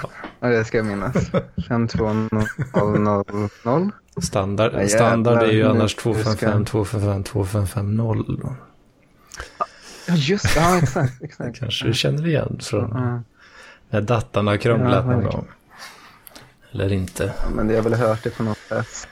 [0.51, 1.15] det, ska jag minnas.
[1.69, 3.91] 52000.
[4.23, 7.97] Standard, Ja, standard är ju annars nu ska- 255 255 2550.
[8.43, 8.55] då.
[10.09, 10.61] Ja, just det.
[10.61, 11.13] Ja, exakt.
[11.23, 11.59] exakt.
[11.59, 13.23] Kanske du känner igen från Ja,
[13.91, 15.49] när datan har krånglat Ja, någon gång.
[16.73, 17.33] Eller inte.
[17.55, 19.09] men det har väl hört det på något sätt.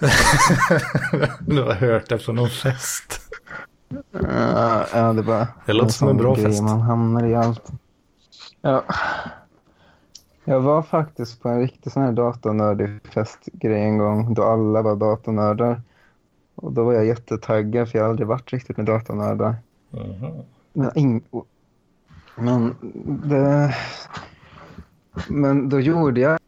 [1.40, 3.20] du har hört det från någon fest.
[4.92, 5.48] Ja, det bara...
[5.66, 6.62] Det låter som en bra fest.
[6.62, 7.64] Man hamnar i allt.
[8.62, 8.84] Ja.
[10.48, 14.96] Jag var faktiskt på en riktig sån här datanördig festgrej en gång då alla var
[14.96, 15.82] datanördar.
[16.54, 19.56] Och då var jag jättetaggad för jag har aldrig varit riktigt med datanördar.
[20.72, 21.24] Men, ing...
[22.36, 22.74] men,
[23.28, 23.74] det...
[25.28, 26.38] men då gjorde jag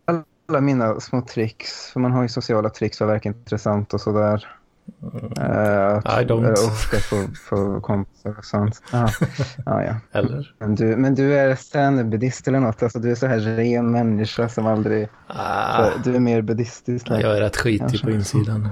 [0.47, 1.91] alla mina små tricks.
[1.93, 4.60] För man har ju sociala tricks för att verka intressant och sådär.
[5.03, 6.57] Uh, I don't.
[6.57, 8.83] Ska få, få kompisar och sånt.
[8.93, 9.09] Ja,
[9.67, 9.83] ja.
[9.85, 9.95] ja.
[10.13, 10.55] Eller?
[10.59, 12.83] Men, du, men du är stand-buddhist eller något?
[12.83, 15.09] Alltså, du är så här ren människa som aldrig...
[15.27, 17.07] Ah, Du är mer buddhistisk.
[17.11, 18.05] jag är rätt skitig Kanske.
[18.07, 18.69] på insidan.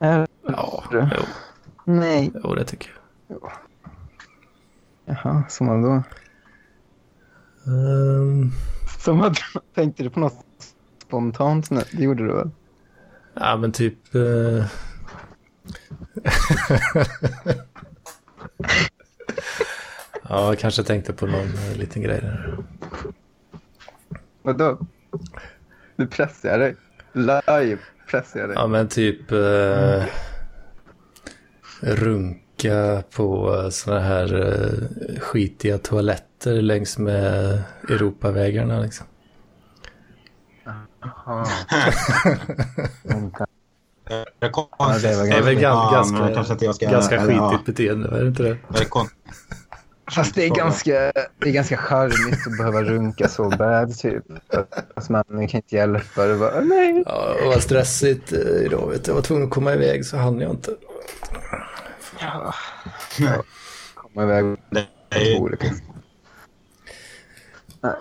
[0.00, 1.08] Är Ja, du?
[1.18, 1.22] jo,
[1.84, 2.32] Nej.
[2.44, 2.90] jo, det tycker
[3.28, 3.52] jag.
[5.04, 6.02] Jaha, som man då?
[7.66, 8.50] Ehm,
[8.98, 9.36] Som att,
[9.74, 10.44] tänkte du på något
[11.06, 11.80] spontant nu?
[11.92, 12.50] Det gjorde du väl?
[13.34, 14.14] ja, men typ...
[14.14, 14.64] eh,
[20.28, 22.58] ja, jag kanske tänkte på någon eh, liten grej där.
[24.42, 24.78] Vadå?
[25.96, 26.76] Nu pressar jag dig.
[27.12, 27.78] Live
[28.10, 28.56] pressar jag dig.
[28.58, 29.32] Ja, men typ...
[29.32, 30.04] Eh,
[31.82, 39.06] runka på såna här eh, skitiga toaletter längs med Europavägarna liksom.
[41.00, 41.46] Jaha.
[43.02, 43.46] Vänta.
[44.38, 47.16] Det är kon- Ja, det är väl Ja, ganska, men kanske inte jag ska- ganska
[47.20, 47.50] eller, ja.
[47.50, 48.56] skitigt beteende, är det inte det?
[48.68, 49.08] Det är kon-
[50.10, 50.92] Fast det är ganska,
[51.38, 54.24] det är ganska charmigt att behöva runka så bad typ.
[54.94, 56.36] Alltså man kan inte hjälpa det.
[56.36, 57.02] Bara, nej.
[57.06, 59.10] Ja, det var stressigt eh, idag, vet du.
[59.10, 60.70] Jag var tvungen att komma iväg så hann jag inte.
[62.20, 62.54] Ja.
[63.94, 65.91] Komma iväg det är.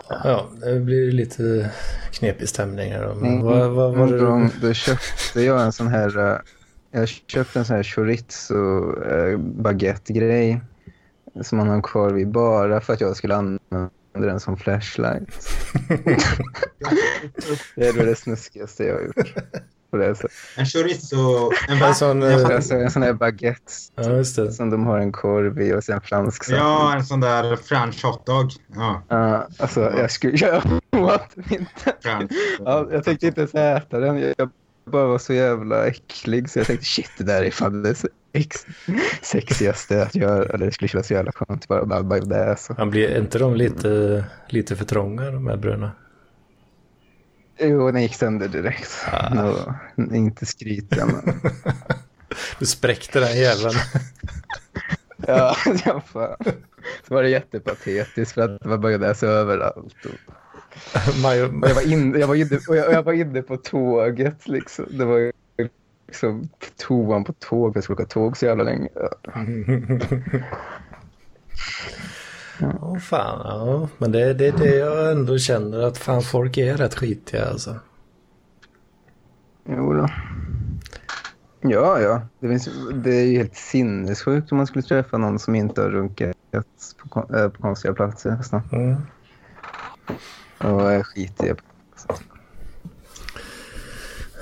[0.10, 1.72] Ja, det blir lite
[2.12, 3.16] knepig stämning här då.
[3.16, 3.44] Men Mm.
[3.44, 4.18] vad, vad var det?
[4.18, 6.38] gång då köpte jag en sån här, eh,
[6.92, 8.56] jag köpte en sån här chorizo
[9.04, 10.62] eh, baguette-grej
[11.42, 15.30] som man har kvar vid bara för att jag skulle använda den som flashlight.
[17.76, 19.34] det är det snuskigaste jag har gjort.
[19.92, 20.32] På det sättet.
[20.58, 21.52] En chorizo...
[21.70, 24.52] En, En sån, jag Alltså en sån här baguette Ja, just det.
[24.52, 26.56] som de har en korv i och sen fransk sås.
[26.56, 28.52] Ja, en sån där french hotdog.
[28.76, 31.96] Ja, Ja, alltså jag skulle göra åt inte.
[32.66, 34.20] Ja, jag tänkte inte ens äta den.
[34.20, 34.34] Jag
[34.86, 37.96] jag bara var så jävla äcklig så jag tänkte shit det där är fan det
[38.34, 38.66] ex-
[39.22, 40.44] sexigaste att göra.
[40.46, 42.56] Eller det skulle kännas så jävla skönt bara bara, bara det.
[42.60, 42.74] Så.
[42.78, 45.92] Han blir inte de lite, lite för trånga de här bröderna?
[47.58, 49.06] Jo, den gick sönder direkt.
[49.32, 49.74] Nå,
[50.14, 51.40] inte skryta men.
[52.60, 53.76] Du spräckte den jäveln.
[55.28, 56.38] Ja, ja fan.
[57.08, 60.06] Så var det jättepatetiskt för att det var bajodäs överallt.
[60.06, 60.34] Och...
[61.24, 64.48] Och jag, var in, jag, var inne, och jag, och jag var inne på tåget
[64.48, 64.86] liksom.
[64.90, 65.32] Det var ju
[66.08, 67.78] liksom toan på tåg.
[67.78, 68.90] Jag skulle åka tåg så jävla länge.
[72.62, 73.90] Åh fan, ja.
[73.98, 77.76] Men det är det, det jag ändå känner att fan folk är rätt skitiga alltså.
[79.66, 80.10] Jo då.
[81.62, 82.22] Ja, ja.
[82.40, 85.90] Det, finns, det är ju helt sinnessjukt om man skulle träffa någon som inte har
[85.90, 86.36] runkat
[87.10, 88.32] på, äh, på konstiga platser.
[88.32, 88.62] nästan.
[88.72, 88.96] Mm.
[90.58, 91.56] Och är skitiga.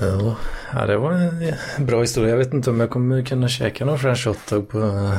[0.01, 0.35] Ja.
[0.73, 2.29] ja, det var en bra historia.
[2.29, 5.11] Jag vet inte om jag kommer kunna käka någon french hotdog på,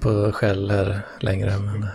[0.00, 1.58] på skäll här längre.
[1.58, 1.86] Men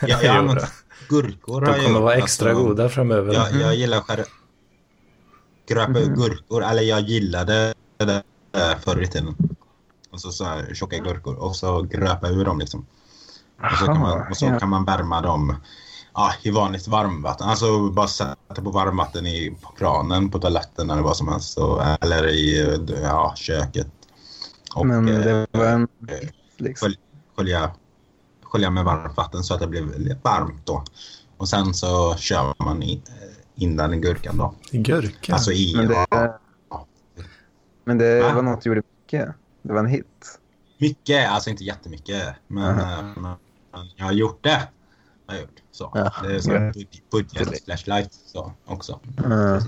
[0.00, 0.72] Jag, jag använt
[1.08, 1.60] gurkor.
[1.60, 2.64] de kommer vara extra alltså.
[2.64, 3.34] goda framöver.
[3.34, 4.24] Jag, jag gillar skär...
[5.68, 6.14] gröpa Mm.
[6.14, 6.64] gurkor.
[6.64, 8.22] Eller jag gillade det
[8.52, 9.34] där förr i tiden.
[10.10, 11.34] Och så, så här, tjocka gurkor.
[11.34, 12.86] Och så gröpa ur dem liksom.
[13.62, 14.58] Och så kan man, och så ja.
[14.58, 15.56] kan man värma dem
[16.14, 17.48] ja, i vanligt varmvatten.
[17.48, 21.52] Alltså bara sätta på varmvatten i, på kranen på toaletten eller vad som helst.
[21.52, 23.86] Så, eller i ja, köket.
[24.74, 25.82] Och Men eh, det var en...
[26.08, 26.94] eh, Liksom.
[27.36, 27.70] skölja,
[28.52, 30.84] skölja, med varmt vatten så att det blir varmt då.
[31.36, 34.54] Och sen så kör man i, eh, in den i gurkan då.
[34.70, 35.32] Gurka?
[35.32, 35.74] Alltså i...
[35.76, 36.38] Men det, ja,
[37.84, 38.34] men det Va?
[38.34, 39.28] var något du gjorde mycket.
[39.62, 40.38] Det var en hit.
[40.78, 42.22] mycket, alltså inte jättemycket.
[42.48, 42.98] Men, Aha.
[42.98, 43.36] eh, men,
[43.72, 44.68] men jag har gjort det.
[45.26, 45.62] Jag har gjort.
[45.72, 45.90] Så.
[45.94, 46.12] Ja.
[46.22, 46.72] Det är så Ja.
[47.12, 49.00] budget, flashlight så också.
[49.24, 49.60] Mm.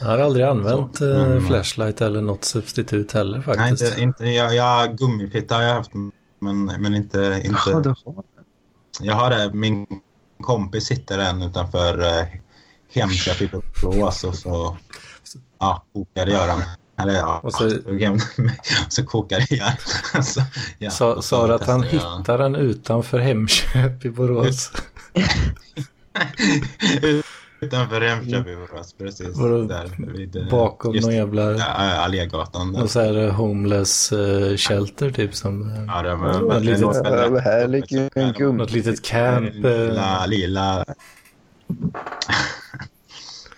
[0.00, 1.46] Jag har aldrig använt Så, eh, mm.
[1.46, 3.82] flashlight eller något substitut heller Nej, faktiskt.
[3.82, 5.90] inte, inte, jag, jag, gummifitta har jag haft,
[6.46, 7.18] men, men inte...
[7.18, 8.24] Jaha, inte du har
[9.00, 9.86] jag har det, min
[10.40, 12.26] kompis sitter en utanför eh,
[12.92, 13.50] Hemköp i
[13.82, 14.76] Borås och så
[15.58, 16.62] ja, kokar gör han.
[16.98, 17.70] Eller ja, Och så-
[18.88, 19.72] så kokar det gör
[20.14, 20.40] alltså,
[20.78, 21.88] ja, Sa, sa du att han jag.
[21.88, 24.72] hittar den utanför Hemköp i Borås?
[27.60, 29.36] Utanför Hemköp i Borås, precis.
[29.36, 29.62] Vadå?
[29.62, 31.64] Där, vid, eh, Bakom just- någon jävla...
[31.64, 32.72] Allégatan.
[32.72, 32.78] där.
[32.80, 35.72] Någon så här homeless eh, shelter typ som...
[35.74, 38.58] eh, Ja, det var, Ja, det lite- var väldigt- Ja, här ligger ju en gummi.
[38.58, 39.48] Något litet camp.
[39.54, 40.84] eh, Lilla, lilla...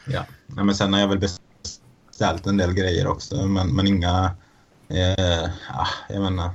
[0.06, 4.30] ja, Nej, men sen har jag väl beställt en del grejer också, men, men inga...
[4.88, 5.44] Eh,
[5.74, 6.50] ah, jag menar...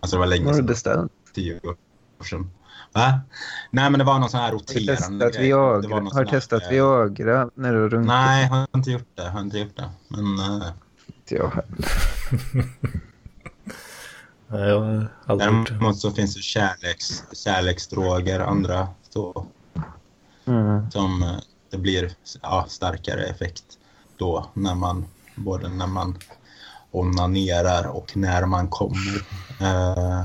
[0.00, 0.66] Alltså det var länge Vad har du sedan.
[0.66, 1.12] beställt?
[1.34, 1.76] Tio år
[2.24, 2.50] sedan.
[2.92, 3.20] Va?
[3.70, 5.42] Nej, men det var någon sån här Har roterande testat grej.
[5.46, 5.94] Viagra?
[5.94, 8.06] Har du sån här- testat Viagra när du har runkat?
[8.06, 9.28] Nej, har inte gjort det.
[9.28, 9.90] Har inte gjort det.
[10.08, 10.38] Men...
[10.38, 10.68] Eh,
[11.06, 11.84] Inte jag heller.
[14.48, 19.46] Nej, jag har aldrig däremot så finns det kärleks, kärleksdroger, andra så.
[20.46, 20.90] Mm.
[20.90, 21.36] som eh,
[21.70, 22.12] det blir
[22.42, 23.64] ja, starkare effekt
[24.16, 26.18] då när man både när man
[26.90, 29.22] onanerar och när man kommer.
[29.60, 30.24] Eh,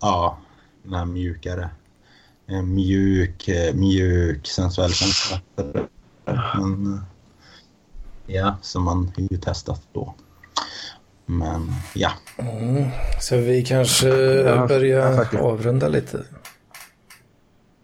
[0.00, 0.38] ja,
[0.82, 1.70] den här mjukare
[2.50, 5.40] en mjuk, eh, mjuk sensuell känsla.
[6.54, 7.00] Men, eh,
[8.26, 10.14] ja, som man har ju testat då.
[11.26, 12.84] Men ja, Mm.
[13.20, 16.24] Så vi kanske Ja, börjar ja, avrunda lite.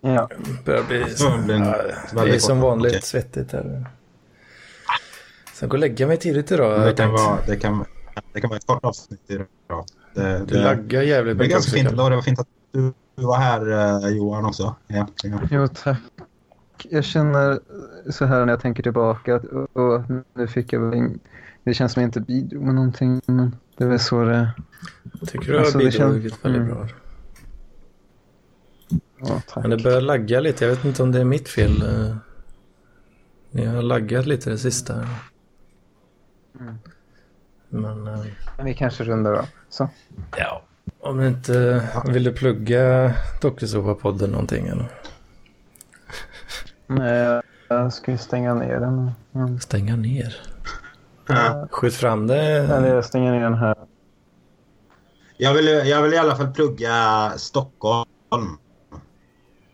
[0.00, 0.28] Ja.
[0.64, 1.04] börjar bli...
[2.14, 3.02] ja, det är som vanligt Okej.
[3.02, 3.86] svettigt här.
[5.54, 6.86] Sen går och lägga mig tidigt idag.
[6.86, 7.84] det kan, vara, det, kan,
[8.32, 9.46] det kan vara ett kort avsnitt idag.
[10.14, 12.12] Det, Det det, laggar jävligt det är mycket ganska fint idag.
[12.12, 13.70] Det var fint att du, var här
[14.06, 14.74] eh, Johan också.
[14.86, 15.38] Ja, ja.
[15.50, 15.98] Jo, tack.
[16.90, 17.60] Jag känner
[18.10, 20.02] så här när jag tänker tillbaka att och, och,
[20.34, 21.18] nu fick jag väl ing-
[21.64, 24.50] Det känns som jag inte bidrog med någonting, men det är väl så det
[25.26, 26.74] Tycker du har Alltså, det bidragit känns- väldigt mm.
[26.74, 26.88] bra.
[29.18, 29.62] Ja, tack.
[29.64, 30.64] Men det börjar lagga lite.
[30.64, 31.72] Jag vet inte om det är mitt fel.
[33.50, 34.94] Ni har laggat lite det sista.
[36.60, 36.74] Mm.
[37.68, 38.20] Men eh,
[38.64, 39.46] Vi kanske rundar av.
[39.68, 39.88] Så.
[40.36, 40.62] ja,
[41.00, 44.88] om ni inte vill du plugga Dokusåpa-podden någonting eller?
[46.86, 49.10] Nej, jag ska ju stänga ner den.
[49.34, 49.60] Mm.
[49.60, 50.36] Stänga ner.
[51.28, 51.68] Ja.
[51.70, 52.42] Skjut fram det.
[52.42, 53.76] Eller jag stänger ner den här.
[55.36, 58.06] Jag, vill, jag vill i alla fall plugga Stockholm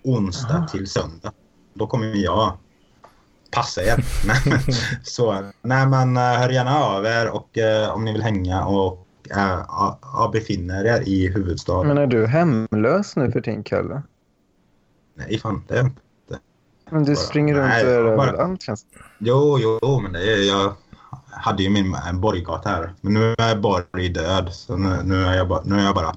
[0.05, 1.33] onsdag till söndag.
[1.75, 2.59] Då kommer jag
[3.51, 4.05] passa er.
[5.03, 9.07] Så, nej men eh, hör gärna av er och eh, om ni vill hänga och
[9.31, 11.89] äh, befinner er i huvudstaden.
[11.89, 14.03] Men är du hemlös nu för tiden, Kalle?
[15.14, 15.97] Nej fan, det är inte.
[16.91, 20.75] Men du Bara- springer runt Nej, överallt känns det Jo, jo, men det är, jag
[21.31, 22.95] hade ju min en borggata här.
[23.01, 26.14] Men nu är Borg död, så nu, nu, är, jag bara, nu är jag bara...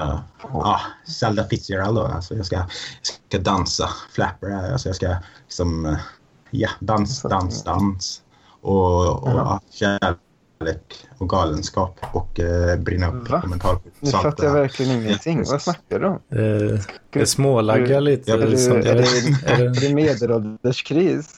[0.00, 0.80] Uh, ja,
[1.20, 2.02] Zelda Fitzgerald då.
[2.02, 2.66] Alltså jag, ska, jag
[3.02, 4.72] ska dansa, flapper.
[4.72, 5.86] Alltså jag ska liksom...
[5.86, 5.96] eh,
[6.50, 8.22] Ja, dans, dans, dans.
[8.60, 10.14] Och, och ja,
[10.58, 13.42] kärlek och galenskap och uh, brinna upp Va?
[13.46, 13.92] mentalsjukhus.
[14.00, 15.44] Nu fattar jag verkligen ingenting.
[15.50, 16.20] Vad snackar du om?
[16.28, 16.80] Det,
[17.10, 18.32] det smålaggar lite.
[18.32, 19.02] Är det, som- är jag det,
[19.46, 21.34] är är det- medelålderskris?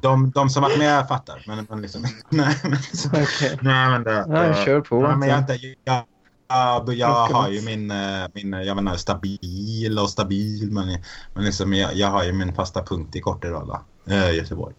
[0.00, 1.44] De, de som varit med fattar.
[1.46, 3.58] Men, men liksom, nej, men, så, Okej.
[3.62, 5.02] nej, men det, Ja, det- kör på.
[5.02, 6.04] Ja, men jag, inte, jag,
[6.48, 7.96] jag, jag har ju min, eh,
[8.34, 10.86] min jag menar, stabil och stabil, men,
[11.34, 14.74] men liksom, jag, jag har ju min fasta punkt i Kortedala, äh, Göteborg.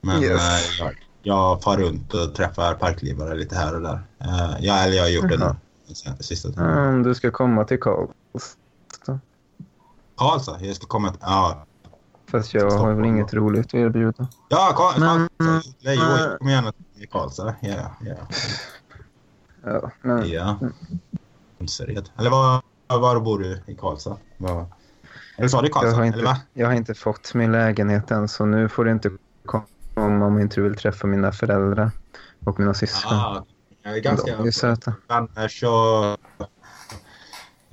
[0.00, 0.30] Men Yes.
[0.80, 0.94] eh, jag,
[1.26, 4.02] jag far runt och träffar parklivare lite här och där.
[4.18, 5.54] Eh, jag, eller jag har gjort det nu,
[6.20, 6.64] sista tiden.
[6.70, 9.20] Mm, du ska komma till Karlstad.
[10.16, 11.12] Karlstad, jag ska komma...
[11.20, 11.66] Ja,
[12.30, 14.28] Fast jag har väl inget roligt att erbjuda.
[14.48, 15.72] ja Karl, Men- Karlstad.
[15.84, 17.54] Nej, jag kommer gärna till Karlstad.
[17.60, 18.14] Ja, ja.
[19.64, 20.58] Ja, men ja.
[21.58, 22.08] Jonsered.
[22.18, 24.16] Eller var, var bor du i Karlstad?
[24.36, 24.66] Var,
[25.36, 25.96] eller sa du jag, Karlstad?
[25.96, 26.30] har Eller va?
[26.30, 29.10] inte, jag har inte fått min lägenhet än så nu får du inte
[29.46, 29.64] komma
[29.96, 31.90] om inte du vill träffa mina föräldrar
[32.44, 33.12] och mina syskon.
[33.12, 33.44] Ah,
[33.82, 34.36] jag är ganska...
[34.36, 34.94] De är söta.
[35.08, 36.04] vänners och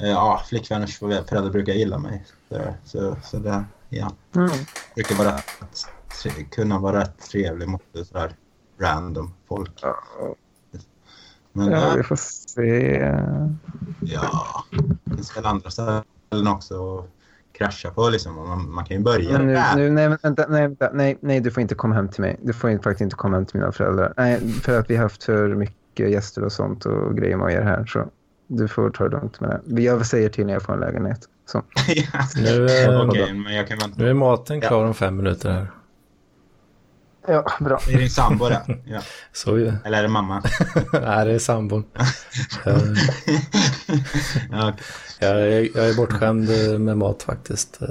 [0.04, 2.26] eh, ja, flickvänners föräldrar brukar gilla mig.
[2.50, 4.50] Så, så, så det, ja, Mm.
[4.96, 5.40] brukar vara
[6.52, 8.36] kunna vara rätt trevlig mot sådär
[8.80, 9.72] random folk.
[9.82, 9.96] Ja,
[11.52, 12.98] Men ja, ja, vi får se.
[14.02, 14.64] ja,
[15.06, 17.06] det finns väl andra ställen också
[17.58, 18.36] krascha på liksom.
[18.36, 19.76] Man, man kan ju börja Men nu, där.
[19.76, 22.40] nu, nej, vänta, nej, vänta, nej, nej, du får inte komma hem till mig.
[22.42, 24.14] Du får faktiskt inte komma hem till mina föräldrar.
[24.18, 27.62] Nej, för att vi har haft för mycket gäster och sånt och grejer med er
[27.62, 27.86] här.
[27.86, 28.06] Så
[28.48, 29.82] du får ta det lugnt med det.
[29.82, 31.20] Jag säger till när jag får en lägenhet.
[31.46, 31.62] Så.
[31.88, 32.20] Ja.
[32.36, 33.96] Nu, eh, Okej, men jag kan vänta.
[33.98, 35.68] nu är maten klar om fem minuter här.
[37.28, 37.80] Ja, bra.
[37.88, 38.62] Det är din sambo det.
[38.86, 39.00] Ja.
[39.34, 39.74] Så ju.
[39.86, 40.44] Eller är det mamma?
[40.94, 41.84] Nej, det är sambon.
[45.20, 46.50] Jag är, jag är bortskämd
[46.80, 47.82] med mat faktiskt.
[47.82, 47.90] eh,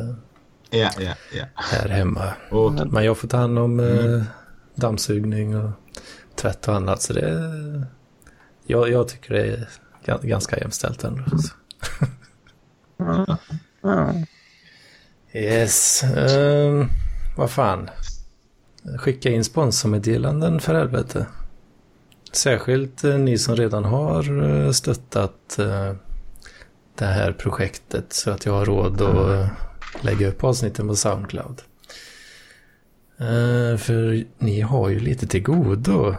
[0.70, 1.44] ja, ja, ja.
[1.54, 2.32] Här hemma.
[2.50, 4.22] Och, Men jag får ta hand om eh,
[4.74, 5.70] dammsugning och
[6.36, 7.02] tvätt och annat.
[7.02, 7.86] Så det är,
[8.66, 9.68] jag, jag tycker det är
[10.04, 11.22] ga- ganska jämställt ändå.
[12.96, 13.36] Ja.
[15.34, 16.04] Yes.
[16.16, 16.88] Um,
[17.36, 17.90] vad fan.
[18.98, 21.26] Skicka in sponsormeddelanden för helvete.
[22.32, 25.94] Särskilt eh, ni som redan har eh, stöttat eh,
[26.98, 29.48] det här projektet så att jag har råd att eh,
[30.00, 31.62] lägga upp avsnitten på Soundcloud.
[33.78, 36.14] För ni har ju lite till godo.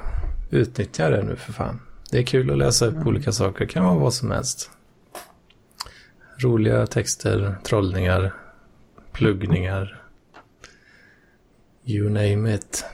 [0.50, 1.80] Utnyttja det nu för fan.
[2.12, 3.60] Det är kul att läsa upp olika saker.
[3.60, 4.70] Det kan vara vad som helst.
[6.38, 8.34] Roliga texter, trollningar,
[9.12, 10.03] pluggningar.
[11.86, 12.86] You name it.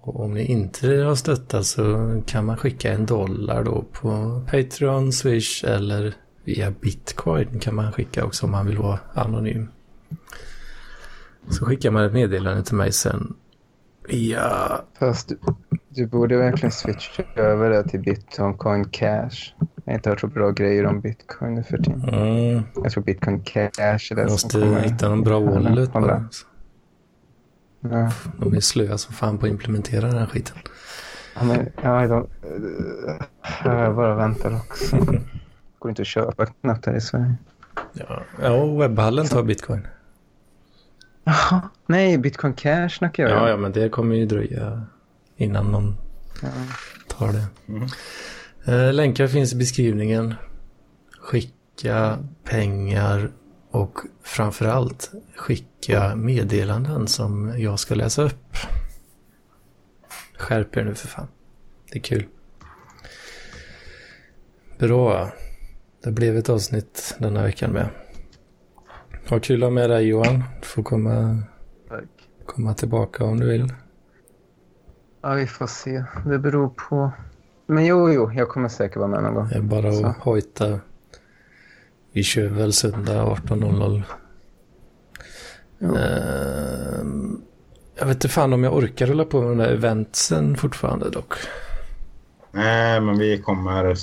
[0.00, 5.12] Och om ni inte har stöttat så kan man skicka en dollar då på Patreon,
[5.12, 6.14] Swish eller
[6.44, 9.68] via Bitcoin kan man skicka också om man vill vara anonym.
[11.50, 13.34] Så skickar man ett meddelande till mig sen
[14.08, 14.80] via...
[14.98, 15.38] Fast du,
[15.88, 19.54] du borde verkligen switcha över det till Bitcoin Cash.
[19.84, 22.08] Jag har inte hört så bra grejer om bitcoin nu för tiden.
[22.08, 22.62] Mm.
[22.74, 23.72] Jag tror bitcoin cash
[24.10, 24.80] är det Jag som måste kommer.
[24.80, 26.28] hitta någon bra wallet bara.
[27.80, 30.56] De är slöa som fan på att implementera den här skiten.
[31.34, 32.26] Ja, men, ja, de,
[33.64, 34.96] jag bara väntar också.
[35.78, 37.34] Går inte att köpa knappt här i Sverige.
[37.92, 39.86] Ja, ja webbhallen tar bitcoin.
[41.24, 41.60] Jaha.
[41.86, 43.32] Nej, bitcoin cash snackar jag.
[43.32, 44.82] Ja, ja, men det kommer ju dröja
[45.36, 45.96] innan någon
[46.42, 46.48] Ja.
[47.08, 47.46] tar det.
[47.68, 47.88] Mm.
[48.64, 50.34] Eh, länkar finns i beskrivningen.
[51.20, 53.30] Skicka pengar
[53.70, 58.56] och framförallt skicka meddelanden som jag ska läsa upp.
[60.38, 61.28] Skärp er nu för fan.
[61.92, 62.26] Det är kul.
[64.78, 65.30] Bra.
[66.04, 67.88] Det blev ett avsnitt denna veckan med.
[69.28, 70.44] Ha kul att ha med dig Johan.
[70.60, 71.42] Du får komma,
[71.88, 72.04] Tack.
[72.46, 73.74] komma tillbaka om du vill.
[75.22, 76.04] Ja, vi får se.
[76.26, 77.10] Det beror på.
[77.66, 79.48] Men jo, jo, jag kommer säkert vara med någon gång.
[79.48, 80.06] Det är bara Så.
[80.06, 80.80] att hojta.
[82.12, 84.02] Vi kör väl söndag 18.00.
[85.80, 87.40] Ehm,
[87.98, 91.32] jag vet inte fan om jag orkar hålla på med de där eventsen fortfarande dock.
[92.52, 93.94] Nej, men vi kommer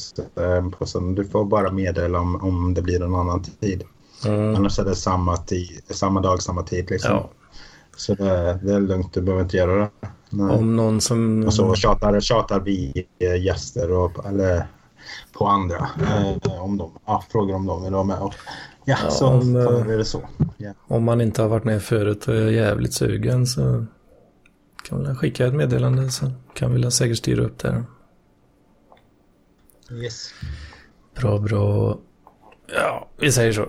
[0.69, 1.21] på söndag.
[1.21, 3.83] Du får bara meddela om, om det blir en annan tid.
[4.25, 4.55] Mm.
[4.55, 6.89] Annars är det samma, tid, samma dag, samma tid.
[6.89, 7.11] Liksom.
[7.11, 7.29] Ja.
[7.95, 9.89] Så det, det är lugnt, du behöver inte göra det.
[10.29, 10.55] Nej.
[10.55, 11.43] Om någon som...
[11.45, 13.05] Och så tjatar, tjatar vi
[13.39, 14.67] gäster och, eller
[15.37, 15.89] på andra.
[16.01, 18.19] Eh, om de, ja, frågar om de vill vara med.
[18.19, 18.33] Och,
[18.85, 20.21] ja, Ja, så om, eh, tar vi det så.
[20.57, 20.73] Ja.
[20.87, 23.85] Om man inte har varit med förut och är jävligt sugen så
[24.89, 27.83] kan man skicka ett meddelande så kan vi säkert styra upp det.
[29.91, 30.29] Yes.
[31.15, 31.97] Bra, bra.
[32.67, 33.65] Ja, vi säger så.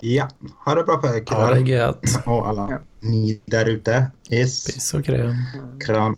[0.00, 0.28] Ja,
[0.64, 1.68] ha det bra på er Ha det killar.
[1.68, 2.26] gött.
[2.26, 4.10] Och alla ni där ute.
[4.30, 4.64] Yes.
[4.66, 5.34] Piss och kräm.
[5.86, 6.16] Kram.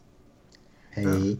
[0.90, 1.36] Hej.